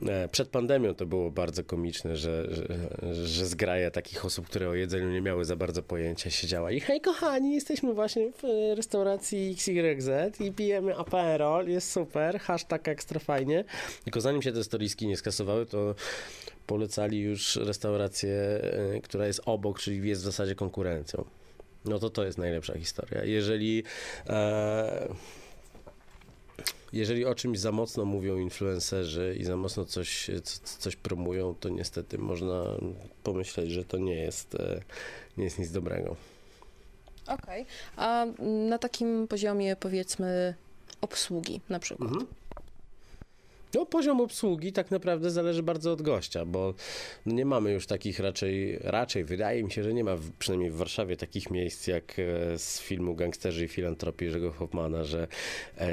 [0.07, 4.73] e, przed pandemią to było bardzo komiczne, że, że, że zgraja takich osób, które o
[4.73, 10.09] jedzeniu nie miały za bardzo pojęcia, siedziała i hej kochani, jesteśmy właśnie w restauracji XYZ
[10.41, 13.63] i pijemy aperol, jest super, hashtag ekstra fajnie.
[14.03, 15.95] Tylko zanim się te storiski nie skasowały, to
[16.67, 21.25] polecali już restaurację, e, która jest obok, czyli jest w zasadzie konkurencją.
[21.85, 23.23] No to to jest najlepsza historia.
[23.23, 23.83] Jeżeli
[24.29, 25.07] e,
[26.93, 30.29] jeżeli o czymś za mocno mówią influencerzy i za mocno coś,
[30.63, 32.63] coś promują, to niestety można
[33.23, 34.81] pomyśleć, że to nie jest, e,
[35.37, 36.15] nie jest nic dobrego.
[37.27, 37.61] Okej.
[37.61, 37.65] Okay.
[37.95, 38.25] A
[38.69, 40.55] na takim poziomie powiedzmy
[41.01, 42.09] obsługi na przykład.
[42.11, 42.27] Mhm.
[43.73, 46.73] No, poziom obsługi tak naprawdę zależy bardzo od gościa, bo
[47.25, 50.75] nie mamy już takich raczej, raczej wydaje mi się, że nie ma, w, przynajmniej w
[50.75, 55.27] Warszawie, takich miejsc jak e, z filmu Gangsterzy i Filantropii Jerzego Hoffmana, że
[55.77, 55.87] e,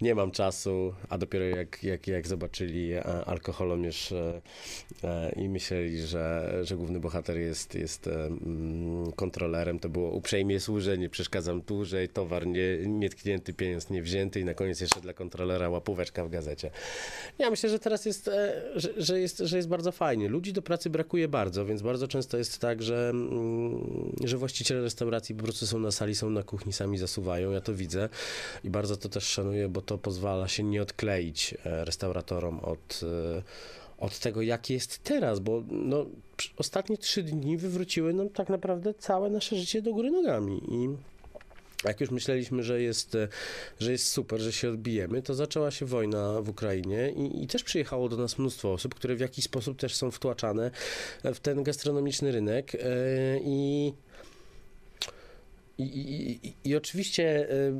[0.00, 4.40] nie mam czasu, a dopiero jak, jak, jak zobaczyli e, alkoholomierz e,
[5.36, 8.28] i myśleli, że, że główny bohater jest, jest e,
[9.16, 14.44] kontrolerem, to było uprzejmie służę, nie przeszkadzam dłużej, towar nie, nietknięty, pieniądz nie wzięty i
[14.44, 16.70] na koniec jeszcze dla kontrolera łapóweczka w gazecie.
[17.38, 20.28] Ja myślę, że teraz jest, e, że, że, jest, że jest bardzo fajnie.
[20.28, 25.34] Ludzi do pracy brakuje bardzo, więc bardzo często jest tak, że, mm, że właściciele restauracji
[25.34, 27.50] po prostu są na sali, są na kuchni, sami zasuwają.
[27.50, 28.08] Ja to widzę
[28.64, 33.42] i bardzo to też szanuję, bo to pozwala się nie odkleić e, restauratorom od e,
[33.98, 36.06] od tego, jak jest teraz, bo no,
[36.56, 40.88] ostatnie trzy dni wywróciły nam tak naprawdę całe nasze życie do góry nogami i
[41.84, 43.16] jak już myśleliśmy, że jest,
[43.80, 47.62] że jest super, że się odbijemy, to zaczęła się wojna w Ukrainie i, i, też
[47.62, 50.70] przyjechało do nas mnóstwo osób, które w jakiś sposób też są wtłaczane
[51.24, 52.78] w ten gastronomiczny rynek e,
[53.44, 53.92] i
[55.78, 57.72] i, i, i, oczywiście e,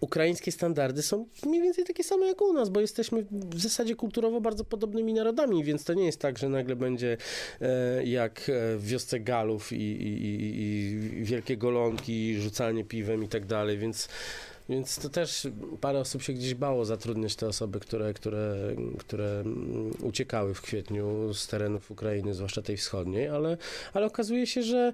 [0.00, 4.40] ukraińskie standardy są mniej więcej takie same jak u nas, bo jesteśmy w zasadzie kulturowo
[4.40, 7.16] bardzo podobnymi narodami, więc to nie jest tak, że nagle będzie
[7.60, 13.78] e, jak w wiosce Galów i, i, i wielkie golonki, rzucanie piwem i tak dalej,
[13.78, 14.08] więc
[14.68, 15.48] więc to też
[15.80, 18.56] parę osób się gdzieś bało zatrudniać te osoby, które, które,
[18.98, 19.44] które
[20.02, 23.56] uciekały w kwietniu z terenów Ukrainy, zwłaszcza tej wschodniej, ale,
[23.92, 24.92] ale okazuje się, że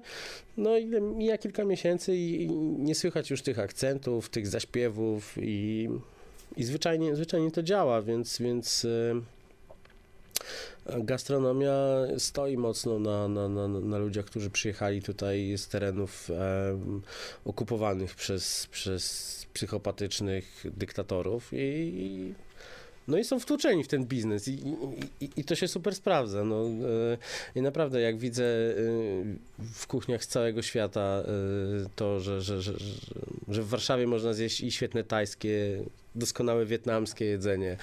[0.57, 5.89] no, mija kilka miesięcy i, nie słychać już tych akcentów, tych zaśpiewów i,
[6.57, 9.21] i zwyczajnie, zwyczajnie to działa, więc, więc y,
[10.85, 11.77] gastronomia
[12.17, 16.79] stoi mocno na, na, na, na, ludziach, którzy przyjechali tutaj z terenów e,
[17.45, 22.33] okupowanych przez, przez psychopatycznych dyktatorów i,
[23.07, 24.59] no i są wtłoczeni w ten biznes i,
[25.21, 26.43] i, i to się super sprawdza.
[26.43, 27.17] No, e,
[27.55, 28.73] I naprawdę jak widzę e,
[29.59, 31.25] w kuchniach z całego świata e,
[31.95, 32.73] to, że, że, że,
[33.47, 35.83] że w Warszawie można zjeść i świetne tajskie,
[36.15, 37.77] doskonałe wietnamskie jedzenie,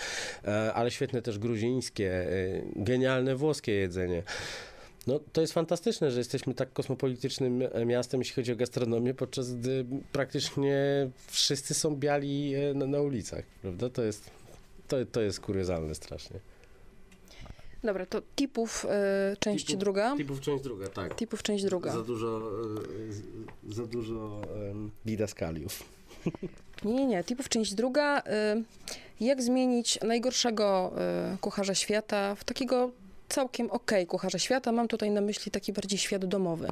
[0.75, 2.27] ale świetne też gruzińskie,
[2.77, 4.23] genialne włoskie jedzenie.
[5.09, 9.55] No, to jest fantastyczne, że jesteśmy tak kosmopolitycznym e, miastem, jeśli chodzi o gastronomię, podczas
[9.55, 10.77] gdy praktycznie
[11.27, 13.91] wszyscy są biali e, na, na ulicach, prawda?
[13.91, 14.31] To jest,
[14.89, 16.41] to, to jest kuriozalne strasznie.
[17.85, 18.85] Dobra, to tipów
[19.33, 20.17] y, część tipów, druga.
[20.17, 21.17] Tipów część druga, tak.
[21.17, 21.93] Tipów część druga.
[21.93, 22.51] Za dużo,
[23.71, 25.83] y, za dużo y, didaskaliów.
[26.85, 27.25] Nie, nie, nie.
[27.25, 28.21] Tipów część druga.
[28.21, 28.25] Y,
[29.21, 30.93] jak zmienić najgorszego
[31.35, 32.91] y, kucharza świata w takiego
[33.29, 34.73] całkiem okej kucharze świata.
[34.73, 36.69] Mam tutaj na myśli taki bardziej świat domowy.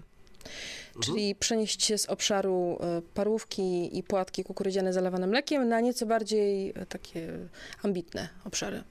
[1.04, 6.70] Czyli przenieść się z obszaru e, parówki i płatki kukurydziane zalewane mlekiem na nieco bardziej
[6.70, 7.38] e, takie
[7.82, 8.82] ambitne obszary.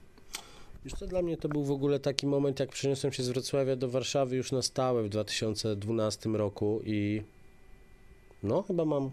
[0.84, 3.76] Wiesz co, dla mnie to był w ogóle taki moment, jak przeniosłem się z Wrocławia
[3.76, 7.22] do Warszawy już na stałe w 2012 roku i
[8.42, 9.10] no chyba mam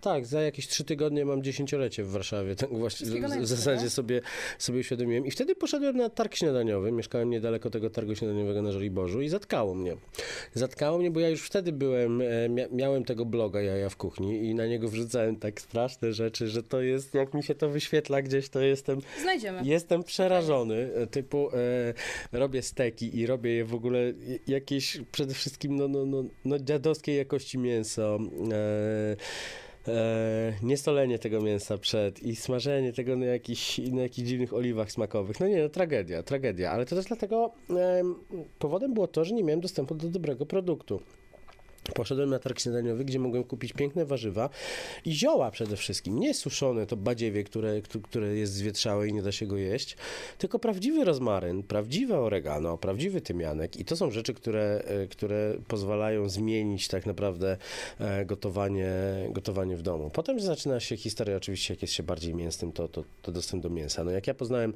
[0.00, 2.56] tak, za jakieś trzy tygodnie mam dziesięciolecie w Warszawie.
[2.56, 3.06] Tak właśnie
[3.40, 4.20] w, zasadzie sobie,
[4.58, 5.26] sobie uświadomiłem.
[5.26, 6.92] I wtedy poszedłem na targ śniadaniowy.
[6.92, 9.96] Mieszkałem niedaleko tego targu śniadaniowego na Żoliborzu i zatkało mnie.
[10.54, 14.44] Zatkało mnie, bo ja już wtedy byłem, e, mia, miałem tego bloga Jaja w kuchni
[14.44, 18.22] i na niego wrzucałem tak straszne rzeczy, że to jest, jak mi się to wyświetla
[18.22, 19.60] gdzieś, to jestem Znajdziemy.
[19.64, 21.50] Jestem przerażony, e, typu
[22.32, 23.98] e, robię steki i robię je w ogóle
[24.46, 28.18] jakieś przede wszystkim no, no, no, no dziadowskiej jakości mięso.
[28.52, 29.16] E,
[29.88, 35.40] E, niesolenie tego mięsa przed i smażenie tego na jakichś, na jakichś dziwnych oliwach smakowych.
[35.40, 36.70] No nie, no tragedia, tragedia.
[36.70, 38.14] Ale to też dlatego em,
[38.58, 41.00] powodem było to, że nie miałem dostępu do dobrego produktu.
[41.94, 44.50] Poszedłem na targ śniadaniowy, gdzie mogłem kupić piękne warzywa
[45.04, 46.18] i zioła przede wszystkim.
[46.18, 49.96] Nie suszone to badziewie, które, któ- które jest zwietrzałe i nie da się go jeść,
[50.38, 53.76] tylko prawdziwy rozmaryn, prawdziwe oregano, prawdziwy tymianek.
[53.76, 57.56] I to są rzeczy, które, e, które pozwalają zmienić tak naprawdę
[58.00, 58.92] e, gotowanie,
[59.30, 60.10] gotowanie w domu.
[60.10, 63.70] Potem zaczyna się historia, oczywiście, jak jest się bardziej mięsnym, to, to, to dostęp do
[63.70, 64.04] mięsa.
[64.04, 64.74] No jak ja poznałem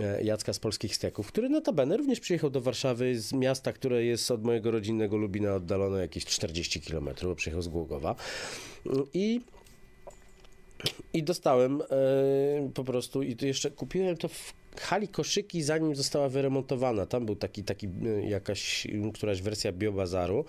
[0.00, 4.30] e, Jacka z polskich steków, który notabene również przyjechał do Warszawy z miasta, które jest
[4.30, 8.14] od mojego rodzinnego Lubina oddalone jakieś 40 km, bo przyjechał z Głogowa.
[9.14, 9.40] I
[11.12, 11.84] i dostałem e,
[12.74, 17.06] po prostu, i to jeszcze kupiłem to w hali koszyki, zanim została wyremontowana.
[17.06, 20.44] Tam był taki, taki e, jakaś, m, któraś wersja biobazaru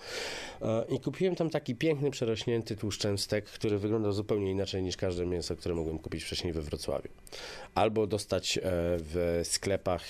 [0.62, 5.26] e, i kupiłem tam taki piękny, przerośnięty tłuszczem stek, który wyglądał zupełnie inaczej niż każde
[5.26, 7.08] mięso, które mogłem kupić wcześniej we Wrocławiu.
[7.74, 8.60] Albo dostać e,
[8.98, 10.04] w sklepach,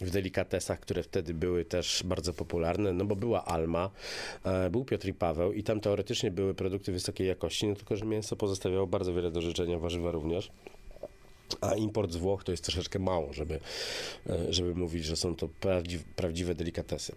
[0.00, 3.90] w delikatesach, które wtedy były też bardzo popularne, no bo była Alma,
[4.44, 8.04] e, był Piotr i Paweł i tam teoretycznie były produkty wysokiej jakości, no tylko, że
[8.04, 10.50] mięso pozostawiało bardzo wiele do życzenia, warzywa również.
[11.60, 13.60] A import z Włoch to jest troszeczkę mało, żeby,
[14.30, 17.12] e, żeby mówić, że są to prawdziw, prawdziwe delikatesy.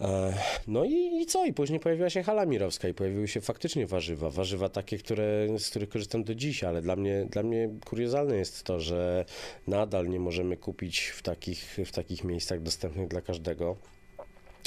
[0.00, 0.34] E,
[0.66, 1.44] No i, i co?
[1.44, 4.30] I później pojawiła się hala mirowska i pojawiły się faktycznie warzywa.
[4.30, 8.62] Warzywa takie, które, z których korzystam do dziś, ale dla mnie, dla mnie kuriozalne jest
[8.62, 9.24] to, że
[9.66, 13.76] nadal nie możemy kupić w takich, w takich miejscach dostępnych dla każdego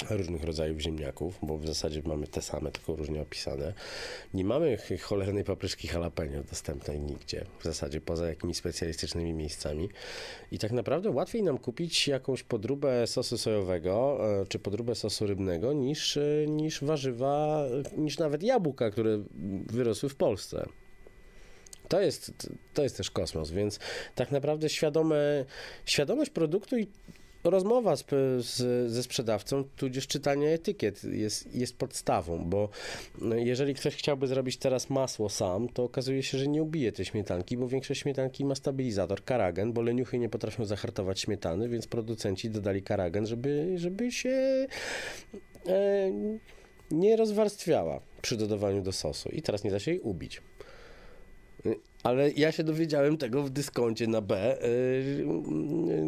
[0.10, 3.74] różnych rodzajów ziemniaków, bo w zasadzie mamy te same, tylko różnie opisane.
[4.34, 9.90] Nie mamy ch- cholernej papryczki jalapeno dostępnej nigdzie, w zasadzie poza jakimiś specjalistycznymi miejscami.
[10.52, 15.74] I tak naprawdę łatwiej nam kupić jakąś podróbę sosu sojowego, e, czy podróbę sosu rybnego,
[15.74, 17.66] niż, e, niż warzywa,
[17.98, 19.24] niż nawet jabłka, które
[19.68, 20.66] wyrosły w Polsce.
[21.88, 22.32] To jest,
[22.74, 23.80] to jest też kosmos, więc
[24.16, 25.46] tak naprawdę świadome,
[25.86, 26.88] świadomość produktu i
[27.50, 28.06] rozmowa z,
[28.40, 32.70] z, ze sprzedawcą, tudzież czytanie etykiet jest, jest podstawą, bo
[33.22, 37.06] no, jeżeli ktoś chciałby zrobić teraz masło sam, to okazuje się, że nie ubije tej
[37.06, 42.50] śmietanki, bo większość śmietanki ma stabilizator, karagen, bo leniuchy nie potrafią zahartować śmietany, więc producenci
[42.50, 44.68] dodali karagen, żeby, żeby się
[45.68, 46.12] e,
[46.92, 50.42] nie rozwarstwiała przy dodawaniu do sosu i teraz nie da się jej ubić.
[52.04, 54.58] Ale ja się dowiedziałem tego w dyskoncie na B,
[55.18, 55.26] yy,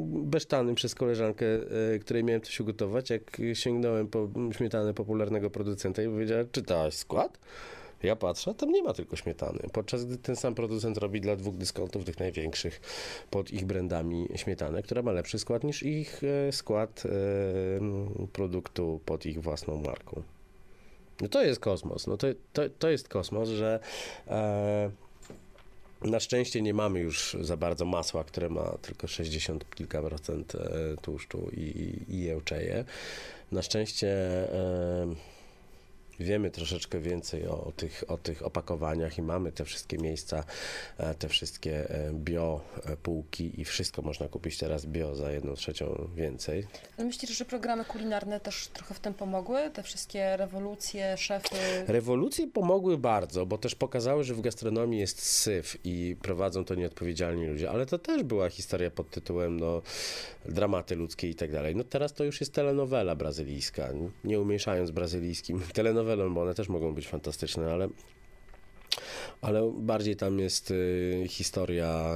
[0.07, 6.07] besztanym przez koleżankę, yy, której miałem coś ugotować, jak sięgnąłem po śmietanę popularnego producenta i
[6.07, 7.39] powiedziała, czytałaś skład?
[8.03, 9.59] Ja patrzę, tam nie ma tylko śmietany.
[9.73, 12.81] Podczas gdy ten sam producent robi dla dwóch dyskontów, tych największych,
[13.29, 17.09] pod ich brandami śmietanę, która ma lepszy skład niż ich e, skład e,
[18.33, 20.21] produktu pod ich własną marką.
[21.21, 22.07] No to jest kosmos.
[22.07, 23.79] No to, to, to jest kosmos, że
[24.27, 24.91] e,
[26.01, 30.59] na szczęście nie mamy już za bardzo masła, które ma tylko 60 kilka procent e,
[31.01, 32.85] tłuszczu i, i jełczeje.
[33.51, 34.07] Na szczęście
[34.53, 35.36] e,
[36.19, 40.43] wiemy troszeczkę więcej o, tych, o tych opakowaniach i mamy te wszystkie miejsca,
[40.97, 45.53] e, te wszystkie e, bio e, półki i wszystko można kupić teraz bio za jedną
[45.53, 46.67] trzecią więcej.
[46.97, 49.71] Ale myślisz, że programy kulinarne też trochę w tym pomogły?
[49.73, 51.55] Te wszystkie rewolucje, szefy?
[51.87, 57.47] Rewolucje pomogły bardzo, bo też pokazały, że w gastronomii jest syf i prowadzą to nieodpowiedzialni
[57.47, 59.81] ludzie, ale to też była historia pod tytułem no,
[60.45, 61.75] dramaty ludzkie i tak dalej.
[61.75, 63.89] No teraz to już jest telenowela brazylijska,
[64.23, 65.61] nie umieszając brazylijskim
[66.07, 67.89] telenowelą, bo one też mogą być fantastyczne, ale
[69.41, 72.15] ale bardziej tam jest y, historia,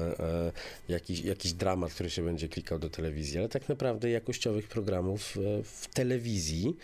[0.88, 5.38] y, jakiś, jakiś dramat, który się będzie klikał do telewizji, ale tak naprawdę jakościowych programów
[5.38, 6.75] y, w telewizji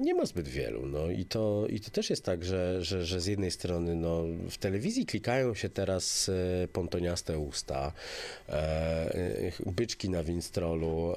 [0.00, 0.86] nie ma zbyt wielu.
[0.86, 4.24] No i to, i to też jest tak, że, że, że z jednej strony no,
[4.50, 7.92] w telewizji klikają się teraz e, pontoniaste usta,
[8.48, 11.14] e, byczki na winstrolu,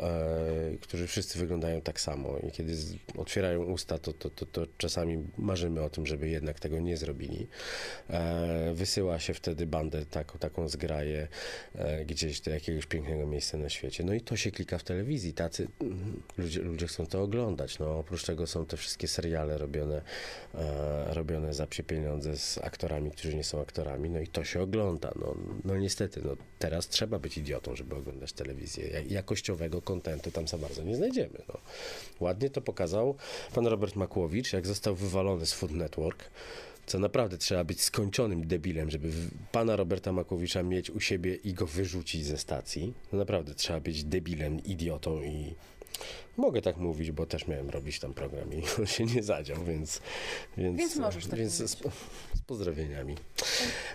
[0.82, 2.74] którzy wszyscy wyglądają tak samo i kiedy
[3.18, 7.48] otwierają usta, to, to, to, to czasami marzymy o tym, żeby jednak tego nie zrobili.
[8.74, 11.28] Wysyła się wtedy bandę, taką, taką zgraję
[12.06, 14.04] gdzieś do jakiegoś pięknego miejsca na świecie.
[14.04, 15.34] No i to się klika w telewizji.
[15.34, 17.80] Tacy mm, ludzie, ludzie chcą to oglądać.
[17.80, 20.02] No, Oprócz tego są te wszystkie seriale robione,
[20.56, 24.62] e, robione za psie pieniądze z aktorami, którzy nie są aktorami, no i to się
[24.62, 25.12] ogląda.
[25.16, 25.36] No,
[25.66, 29.04] no niestety, no, teraz trzeba być idiotą, żeby oglądać telewizję.
[29.10, 31.42] Jakościowego kontentu tam za bardzo nie znajdziemy.
[31.48, 31.60] No.
[32.20, 33.16] Ładnie to pokazał
[33.56, 36.30] pan Robert Makłowicz, jak został wywalony z Food Network
[36.86, 39.10] co naprawdę trzeba być skończonym debilem, żeby
[39.52, 42.94] pana Roberta Makowicza mieć u siebie i go wyrzucić ze stacji.
[43.12, 45.56] No naprawdę trzeba być debilem, idiotą i
[46.38, 50.02] Mogę tak mówić, bo też miałem robić tam program i on się nie zadział, więc...
[50.58, 51.78] Więc, więc możesz tak więc z, z,
[52.48, 53.16] pozdrowieniami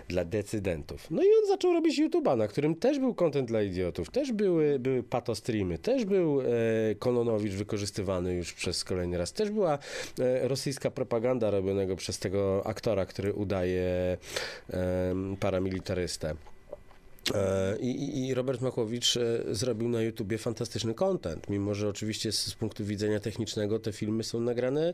[0.07, 1.11] dla decydentów.
[1.11, 4.79] No i on zaczął robić YouTube'a, na którym też był content dla idiotów, też były,
[4.79, 6.45] były patostreamy, też był e,
[6.99, 9.79] Kononowicz wykorzystywany już przez kolejny raz, też była
[10.19, 14.17] e, rosyjska propaganda robionego przez tego aktora, który udaje
[14.69, 16.35] e, paramilitarystę.
[17.33, 22.45] E, I, I, Robert Makłowicz e, zrobił na YouTubie fantastyczny content, mimo że oczywiście z,
[22.45, 24.93] z punktu widzenia technicznego te filmy są nagrane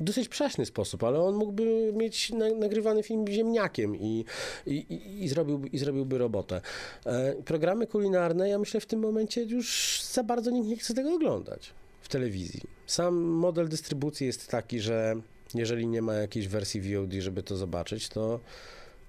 [0.00, 4.24] w dosyć przaśny sposób, ale on mógłby mieć na, nagrywany film ziemniakiem i,
[4.66, 4.86] i,
[5.20, 6.60] i, zrobiłby, i zrobiłby robotę.
[7.06, 11.14] E, programy kulinarne, ja myślę w tym momencie już za bardzo nikt nie chce tego
[11.14, 12.60] oglądać w telewizji.
[12.86, 15.16] Sam model dystrybucji jest taki, że
[15.54, 18.40] jeżeli nie ma jakiejś wersji VOD, żeby to zobaczyć, to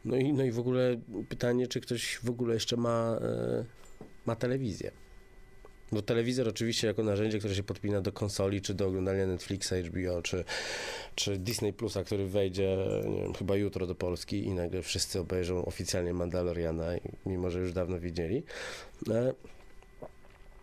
[0.05, 0.97] no i, no i w ogóle
[1.29, 3.65] pytanie, czy ktoś w ogóle jeszcze ma, e,
[4.25, 4.91] ma telewizję.
[5.91, 10.21] Bo telewizor oczywiście jako narzędzie, które się podpina do konsoli, czy do oglądania Netflixa, HBO,
[10.21, 10.43] czy,
[11.15, 16.13] czy Disney Plusa, który wejdzie wiem, chyba jutro do Polski i nagle wszyscy obejrzą oficjalnie
[16.13, 16.85] Mandaloriana,
[17.25, 18.43] mimo że już dawno widzieli.
[19.09, 19.33] E,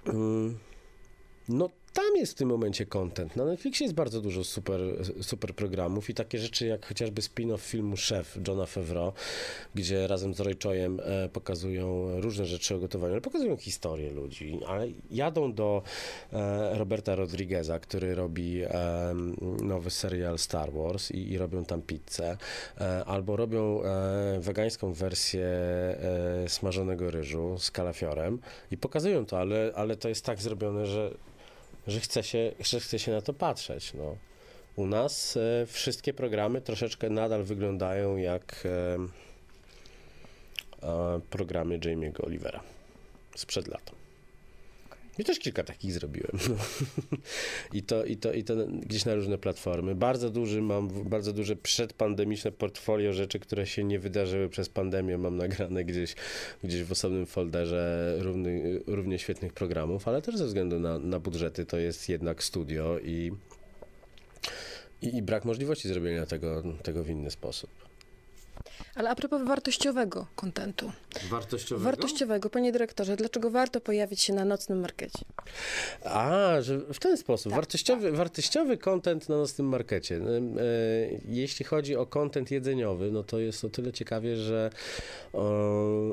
[0.06, 0.58] mm,
[1.48, 3.36] no tam jest w tym momencie content.
[3.36, 4.80] Na Netflixie jest bardzo dużo super,
[5.20, 9.12] super programów i takie rzeczy jak chociażby spin-off filmu Chef Johna Favreau,
[9.74, 14.60] gdzie razem z Roy Choyem e, pokazują różne rzeczy o gotowaniu, ale pokazują historię ludzi,
[14.66, 15.82] ale jadą do
[16.32, 18.62] e, Roberta Rodrigueza, który robi
[19.62, 22.36] nowy serial Star Wars i, i robią tam pizzę,
[22.80, 23.82] e, albo robią
[24.38, 25.48] wegańską wersję
[26.48, 28.38] smażonego ryżu z kalafiorem
[28.70, 31.14] i pokazują to, ale, ale to jest tak zrobione, że
[31.88, 33.94] że chce się, że chce się na to patrzeć.
[33.94, 34.16] No.
[34.76, 38.98] U nas e, wszystkie programy troszeczkę nadal wyglądają jak e,
[40.88, 42.60] e, programy Jamie'ego Olivera
[43.36, 43.97] sprzed lat.
[45.18, 46.30] I też kilka takich zrobiłem.
[46.48, 46.54] No.
[47.78, 49.94] I, to, i, to, I to gdzieś na różne platformy.
[49.94, 55.18] Bardzo duży mam, bardzo duże przedpandemiczne portfolio rzeczy, które się nie wydarzyły przez pandemię.
[55.18, 56.14] Mam nagrane gdzieś,
[56.64, 61.66] gdzieś w osobnym folderze równy, równie świetnych programów, ale też ze względu na, na budżety
[61.66, 63.32] to jest jednak studio i,
[65.02, 67.87] i, i brak możliwości zrobienia tego, tego w inny sposób.
[68.94, 70.92] Ale a propos wartościowego kontentu.
[71.30, 71.84] Wartościowego?
[71.84, 75.24] Wartościowego, panie dyrektorze, dlaczego warto pojawić się na nocnym markecie?
[76.04, 77.52] A, że w ten sposób.
[77.52, 78.16] Tak, wartościowy, tak.
[78.16, 80.16] wartościowy content na nocnym markecie.
[80.16, 80.20] E,
[81.28, 84.70] jeśli chodzi o content jedzeniowy, no to jest o tyle ciekawie, że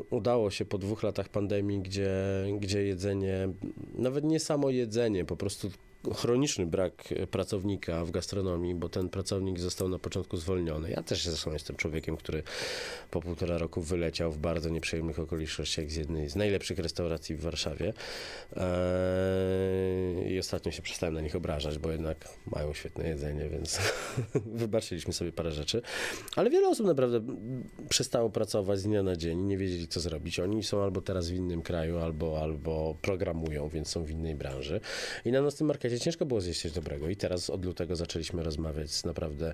[0.10, 2.12] udało się po dwóch latach pandemii, gdzie,
[2.60, 3.50] gdzie jedzenie,
[3.96, 5.72] nawet nie samo jedzenie, po prostu
[6.14, 10.90] chroniczny brak pracownika w gastronomii, bo ten pracownik został na początku zwolniony.
[10.90, 12.44] Ja też zresztą jestem człowiekiem, który
[13.12, 17.94] po półtora roku wyleciał w bardzo nieprzyjemnych okolicznościach z jednej z najlepszych restauracji w Warszawie.
[18.56, 23.80] Eee, I ostatnio się przestałem na nich obrażać, bo jednak mają świetne jedzenie, więc
[24.64, 25.82] wybaczyliśmy sobie parę rzeczy.
[26.36, 27.22] Ale wiele osób naprawdę
[27.90, 30.40] przestało pracować z dnia na dzień, nie wiedzieli co zrobić.
[30.40, 34.80] Oni są albo teraz w innym kraju, albo, albo programują, więc są w innej branży.
[35.26, 38.92] I na nocnym markecie ciężko było zjeść coś dobrego i teraz od lutego zaczęliśmy rozmawiać
[38.92, 39.54] z naprawdę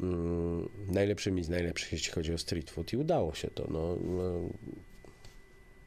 [0.00, 3.66] mm, najlepszymi z najlepszych, jeśli chodzi o street food i udało się to.
[3.70, 4.48] No, no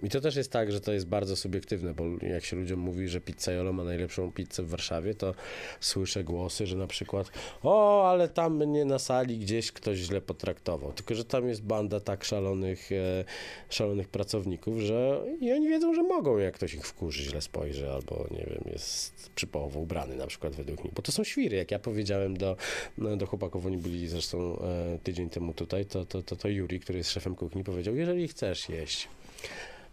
[0.04, 3.08] I to też jest tak, że to jest bardzo subiektywne, bo jak się ludziom mówi,
[3.08, 5.34] że Pizzaiolo ma najlepszą pizzę w Warszawie, to
[5.80, 7.32] słyszę głosy, że na przykład
[7.64, 10.94] o, ale tam mnie na sali gdzieś ktoś źle potraktował.
[10.94, 13.26] Tylko, że tam jest banda tak szalonych, e,
[13.70, 18.28] szalonych pracowników, że i oni wiedzą, że mogą, jak ktoś ich wkurzy, źle spojrzy, albo
[18.32, 20.94] nie wiem, jest przypołowo ubrany na przykład według nich.
[20.94, 22.58] Bo to są świry, jak ja powiedziałem do,
[22.98, 26.80] no, do chłopaków, oni byli zresztą e, tydzień temu tutaj, to, to, to, to Juri,
[26.80, 29.08] który jest szefem kuchni, powiedział, jeżeli chcesz jeść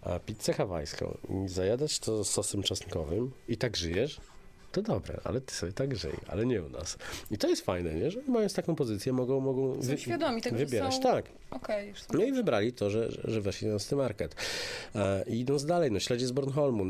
[0.05, 1.19] a pizzę hawajską.
[1.45, 4.21] I zajadać to sosem czosnkowym i tak żyjesz,
[4.75, 6.99] to dobre, ale ty sobie tak żyj, ale nie u nas.
[7.31, 8.11] I to jest fajne, nie?
[8.11, 10.95] że mając taką pozycję mogą, mogą Są świadomi tego, wybierać.
[10.95, 11.25] są- Tak.
[11.95, 14.35] Są No i wybrali to, że, że- weszli na ten market.
[14.95, 16.85] E, I idąc dalej, no śledzie z Bornholmu.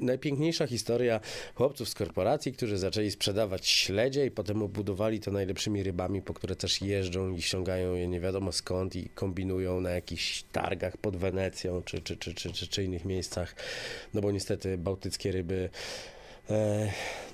[0.00, 1.20] Najpiękniejsza historia
[1.54, 6.56] chłopców z korporacji, którzy zaczęli sprzedawać śledzie i potem obudowali to najlepszymi rybami, po które
[6.56, 11.82] też jeżdżą i ściągają je nie wiadomo skąd i kombinują na jakichś targach pod Wenecją
[11.82, 13.54] czy, czy, czy, czy, czy, czy innych miejscach.
[14.14, 15.68] No bo niestety bałtyckie ryby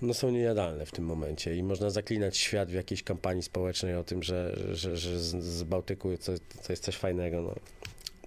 [0.03, 4.05] no są niejadalne w tym momencie i można zaklinać świat w jakiejś kampanii społecznej o
[4.05, 6.33] tym, że, że, że z, Bałtyku to,
[6.67, 7.43] to jest coś fajnego.
[7.43, 7.55] No,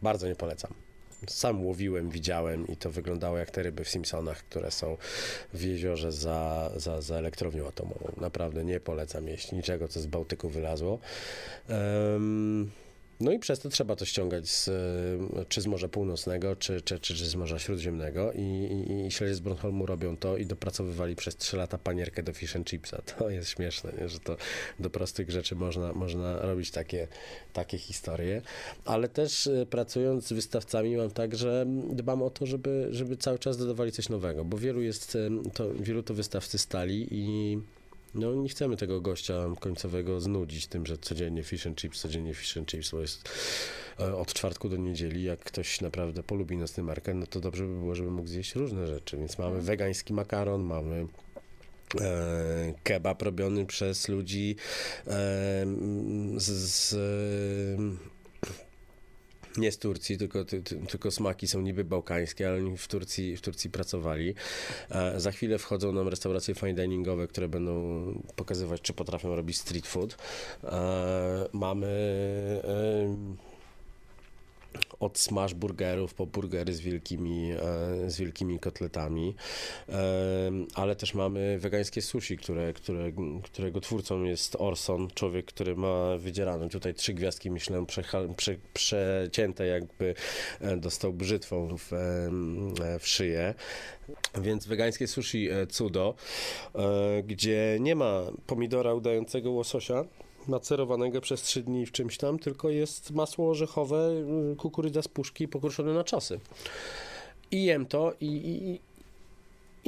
[0.02, 0.74] bardzo nie polecam.
[1.28, 4.98] Sam łowiłem, widziałem i to wyglądało jak te ryby w Simpsonach, które są
[5.54, 8.12] w jeziorze za, za, za elektrownią atomową.
[8.18, 11.00] Naprawdę nie polecam jeść niczego, co z Bałtyku wylazło.
[11.70, 12.72] Em,
[13.20, 17.00] no i przez to trzeba to ściągać z, e, czy z Morza Północnego, czy, czy,
[17.00, 21.16] czy, czy z Morza Śródziemnego i, i, i śledzie z Bornholmu robią to i dopracowywali
[21.16, 23.02] przez 3 lata panierkę do fish and chipsa.
[23.18, 24.10] To jest śmieszne, nie?
[24.10, 24.38] że to
[24.80, 27.08] do prostych rzeczy można, można robić takie,
[27.54, 28.42] takie historie,
[28.86, 33.40] ale też e, pracując z wystawcami mam tak, że dbam o to, żeby, żeby cały
[33.40, 37.58] czas dodawali coś nowego, bo wielu jest, e, to, wielu to wystawcy stali i
[38.16, 42.58] no nie chcemy tego gościa końcowego znudzić tym, że codziennie fish and chips, codziennie fish
[42.58, 43.30] and chips, bo jest
[44.00, 45.24] e, od czwartku do niedzieli.
[45.24, 48.88] Jak ktoś naprawdę polubi nocny market, no to dobrze by było, żeby mógł zjeść różne
[48.88, 49.18] rzeczy.
[49.18, 51.08] Więc mamy wegański makaron, mamy
[52.02, 54.56] e, kebab robiony przez ludzi
[55.08, 55.12] e,
[56.38, 56.96] z, z
[59.58, 63.38] nie z Turcji, tylko, ty, ty, tylko smaki są niby bałkańskie, ale oni w Turcji,
[63.38, 64.36] w Turcji pracowali.
[64.90, 67.74] E, za chwilę wchodzą nam restauracje fine diningowe, które będą
[68.36, 70.18] pokazywać, czy potrafią robić street food.
[70.64, 71.88] E, mamy
[72.64, 73.55] e,
[75.00, 77.58] od smash burgerów po burgery z wielkimi, e,
[78.10, 79.36] z wielkimi kotletami,
[79.90, 79.96] e,
[80.76, 83.12] ale też mamy wegańskie sushi, które, które,
[83.44, 89.68] którego twórcą jest Orson, człowiek, który ma wydzierane tutaj trzy gwiazdki, myślę, przecha- prze, przecięte
[89.68, 90.16] jakby
[90.62, 91.92] e, dostał brzytwą w,
[93.00, 93.54] w szyję.
[94.42, 96.16] Więc wegańskie sushi cudo,
[97.24, 100.06] gdzie nie ma pomidora udającego łososia,
[100.48, 104.12] macerowanego przez trzy dni w czymś tam, tylko jest masło orzechowe,
[104.54, 106.40] y, kukurydza z puszki pokruszone na czasy.
[107.52, 108.80] I jem to i, i,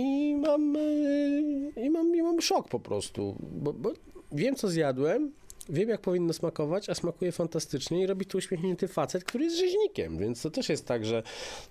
[0.01, 3.91] i, mam, y, i, mam, i mam szok po prostu, bo, bo
[4.32, 5.32] wiem co zjadłem,
[5.70, 10.18] wiem jak powinno smakować, a smakuje fantastycznie i robi to uśmiechnięty facet, który jest rzeźnikiem,
[10.18, 11.24] więc to też jest tak, że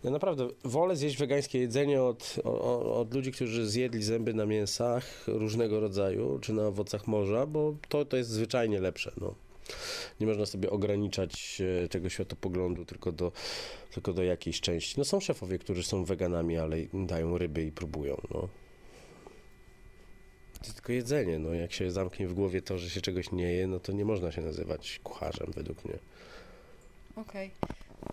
[0.05, 5.25] ja naprawdę wolę zjeść wegańskie jedzenie od, od, od ludzi, którzy zjedli zęby na mięsach
[5.27, 9.35] różnego rodzaju, czy na owocach morza, bo to, to jest zwyczajnie lepsze, no.
[10.21, 13.33] Nie można sobie ograniczać e, tego światopoglądu tylko do,
[13.91, 14.95] tylko do jakiejś części.
[14.99, 18.49] No są szefowie, którzy są weganami, ale dają ryby i próbują, no.
[20.67, 21.55] To tylko jedzenie, no.
[21.55, 24.33] Jak się zamknie w głowie to, że się czegoś nie je, no to nie można
[24.33, 25.95] się nazywać kucharzem, według mnie.
[27.17, 27.51] Okej.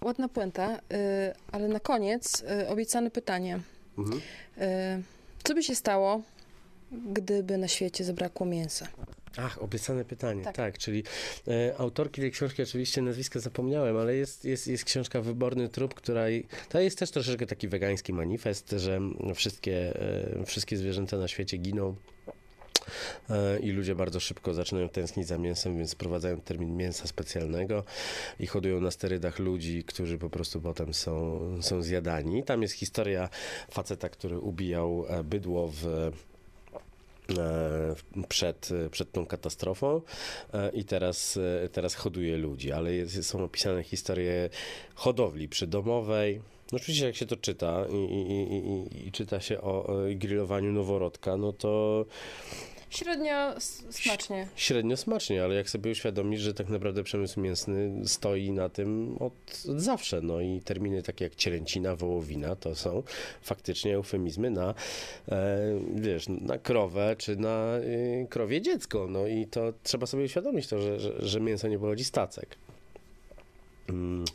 [0.02, 0.80] Ładna puenta, y,
[1.52, 3.60] ale na koniec y, obiecane pytanie.
[3.98, 4.22] Mhm.
[4.98, 5.04] Y,
[5.44, 6.22] Co by się stało,
[6.92, 8.88] gdyby na świecie zabrakło mięsa?
[9.38, 10.78] Ach, obiecane pytanie, tak, Tak.
[10.78, 11.04] czyli
[11.48, 16.30] e, autorki tej książki, oczywiście nazwiska zapomniałem, ale jest, jest, jest książka Wyborny Trup, która,
[16.30, 19.00] i- to jest też troszeczkę taki wegański manifest, że
[19.36, 20.02] wszystkie,
[20.42, 21.96] e, wszystkie zwierzęta na świecie giną
[23.62, 27.84] i ludzie bardzo szybko zaczynają tęsknić za mięsem, więc wprowadzają termin mięsa specjalnego
[28.40, 32.44] i hodują na sterydach ludzi, którzy po prostu potem są, są zjadani.
[32.44, 33.30] Tam jest historia
[33.72, 36.12] faceta, który ubijał e, bydło w e,
[38.30, 40.02] przed, przed tą katastrofą
[40.54, 44.50] e, i teraz, e, teraz hoduje ludzi, ale jest, są opisane historie
[44.96, 46.42] hodowli przydomowej.
[46.72, 48.58] No oczywiście jak się to czyta i, i, i,
[49.04, 52.06] i, i czyta się o, o grillowaniu noworodka, no to
[52.94, 53.54] Średnio
[53.90, 54.48] smacznie.
[54.56, 59.34] średnio smacznie, ale jak sobie uświadomisz, że tak naprawdę przemysł mięsny stoi na tym od,
[59.70, 63.04] od zawsze, no i terminy takie jak cielęcina, wołowina to są
[63.42, 64.74] faktycznie eufemizmy na,
[65.30, 65.58] e,
[65.96, 70.82] wiesz, na krowę czy na y, krowie dziecko, no i to trzeba sobie uświadomić to,
[70.82, 72.58] że, że, że mięso nie pochodzi z tacek.
[73.90, 74.26] Mm,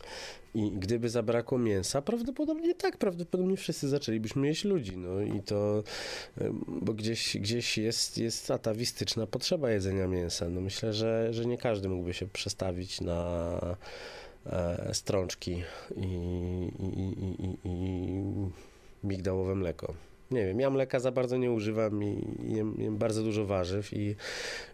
[0.55, 4.97] I gdyby zabrakło mięsa, prawdopodobnie tak, prawdopodobnie wszyscy zaczęlibyśmy jeść ludzi.
[4.97, 5.83] No i to,
[6.69, 10.49] bo gdzieś, gdzieś jest, jest atawistyczna potrzeba jedzenia mięsa.
[10.49, 13.61] No myślę, że, że nie każdy mógłby się przestawić na
[14.47, 15.63] e, strączki
[15.97, 16.07] i,
[16.81, 17.03] i,
[17.45, 18.23] i, i
[19.05, 19.95] migdałowe mleko.
[20.31, 24.15] Nie wiem, ja mleka za bardzo nie używam i jem, jem bardzo dużo warzyw i,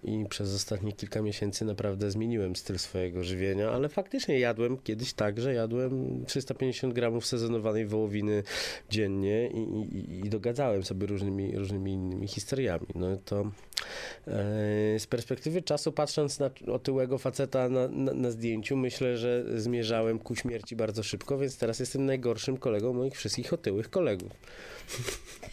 [0.04, 5.40] i przez ostatnie kilka miesięcy naprawdę zmieniłem styl swojego żywienia, ale faktycznie jadłem kiedyś tak,
[5.40, 8.42] że jadłem 350 gramów sezonowanej wołowiny
[8.90, 12.86] dziennie i, i, i dogadzałem sobie różnymi, różnymi innymi historiami.
[12.94, 13.50] No to e,
[14.98, 20.36] z perspektywy czasu, patrząc na otyłego faceta na, na, na zdjęciu, myślę, że zmierzałem ku
[20.36, 24.32] śmierci bardzo szybko, więc teraz jestem najgorszym kolegą moich wszystkich otyłych kolegów.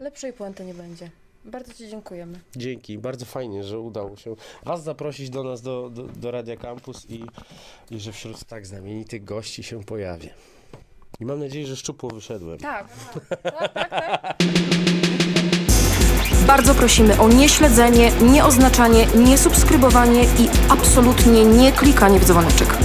[0.00, 1.10] Lepszej puenty nie będzie.
[1.44, 2.40] Bardzo Ci dziękujemy.
[2.56, 7.10] Dzięki, bardzo fajnie, że udało się Was zaprosić do nas, do, do, do Radia Campus
[7.10, 7.24] i,
[7.90, 10.30] i że wśród tak znamienitych gości się pojawię.
[11.20, 12.58] I mam nadzieję, że szczupło wyszedłem.
[12.58, 12.88] Tak.
[13.42, 14.36] tak, tak, tak.
[16.46, 22.78] Bardzo prosimy o nieśledzenie, nieoznaczanie, niesubskrybowanie i absolutnie nie klikanie w dzwoneczek.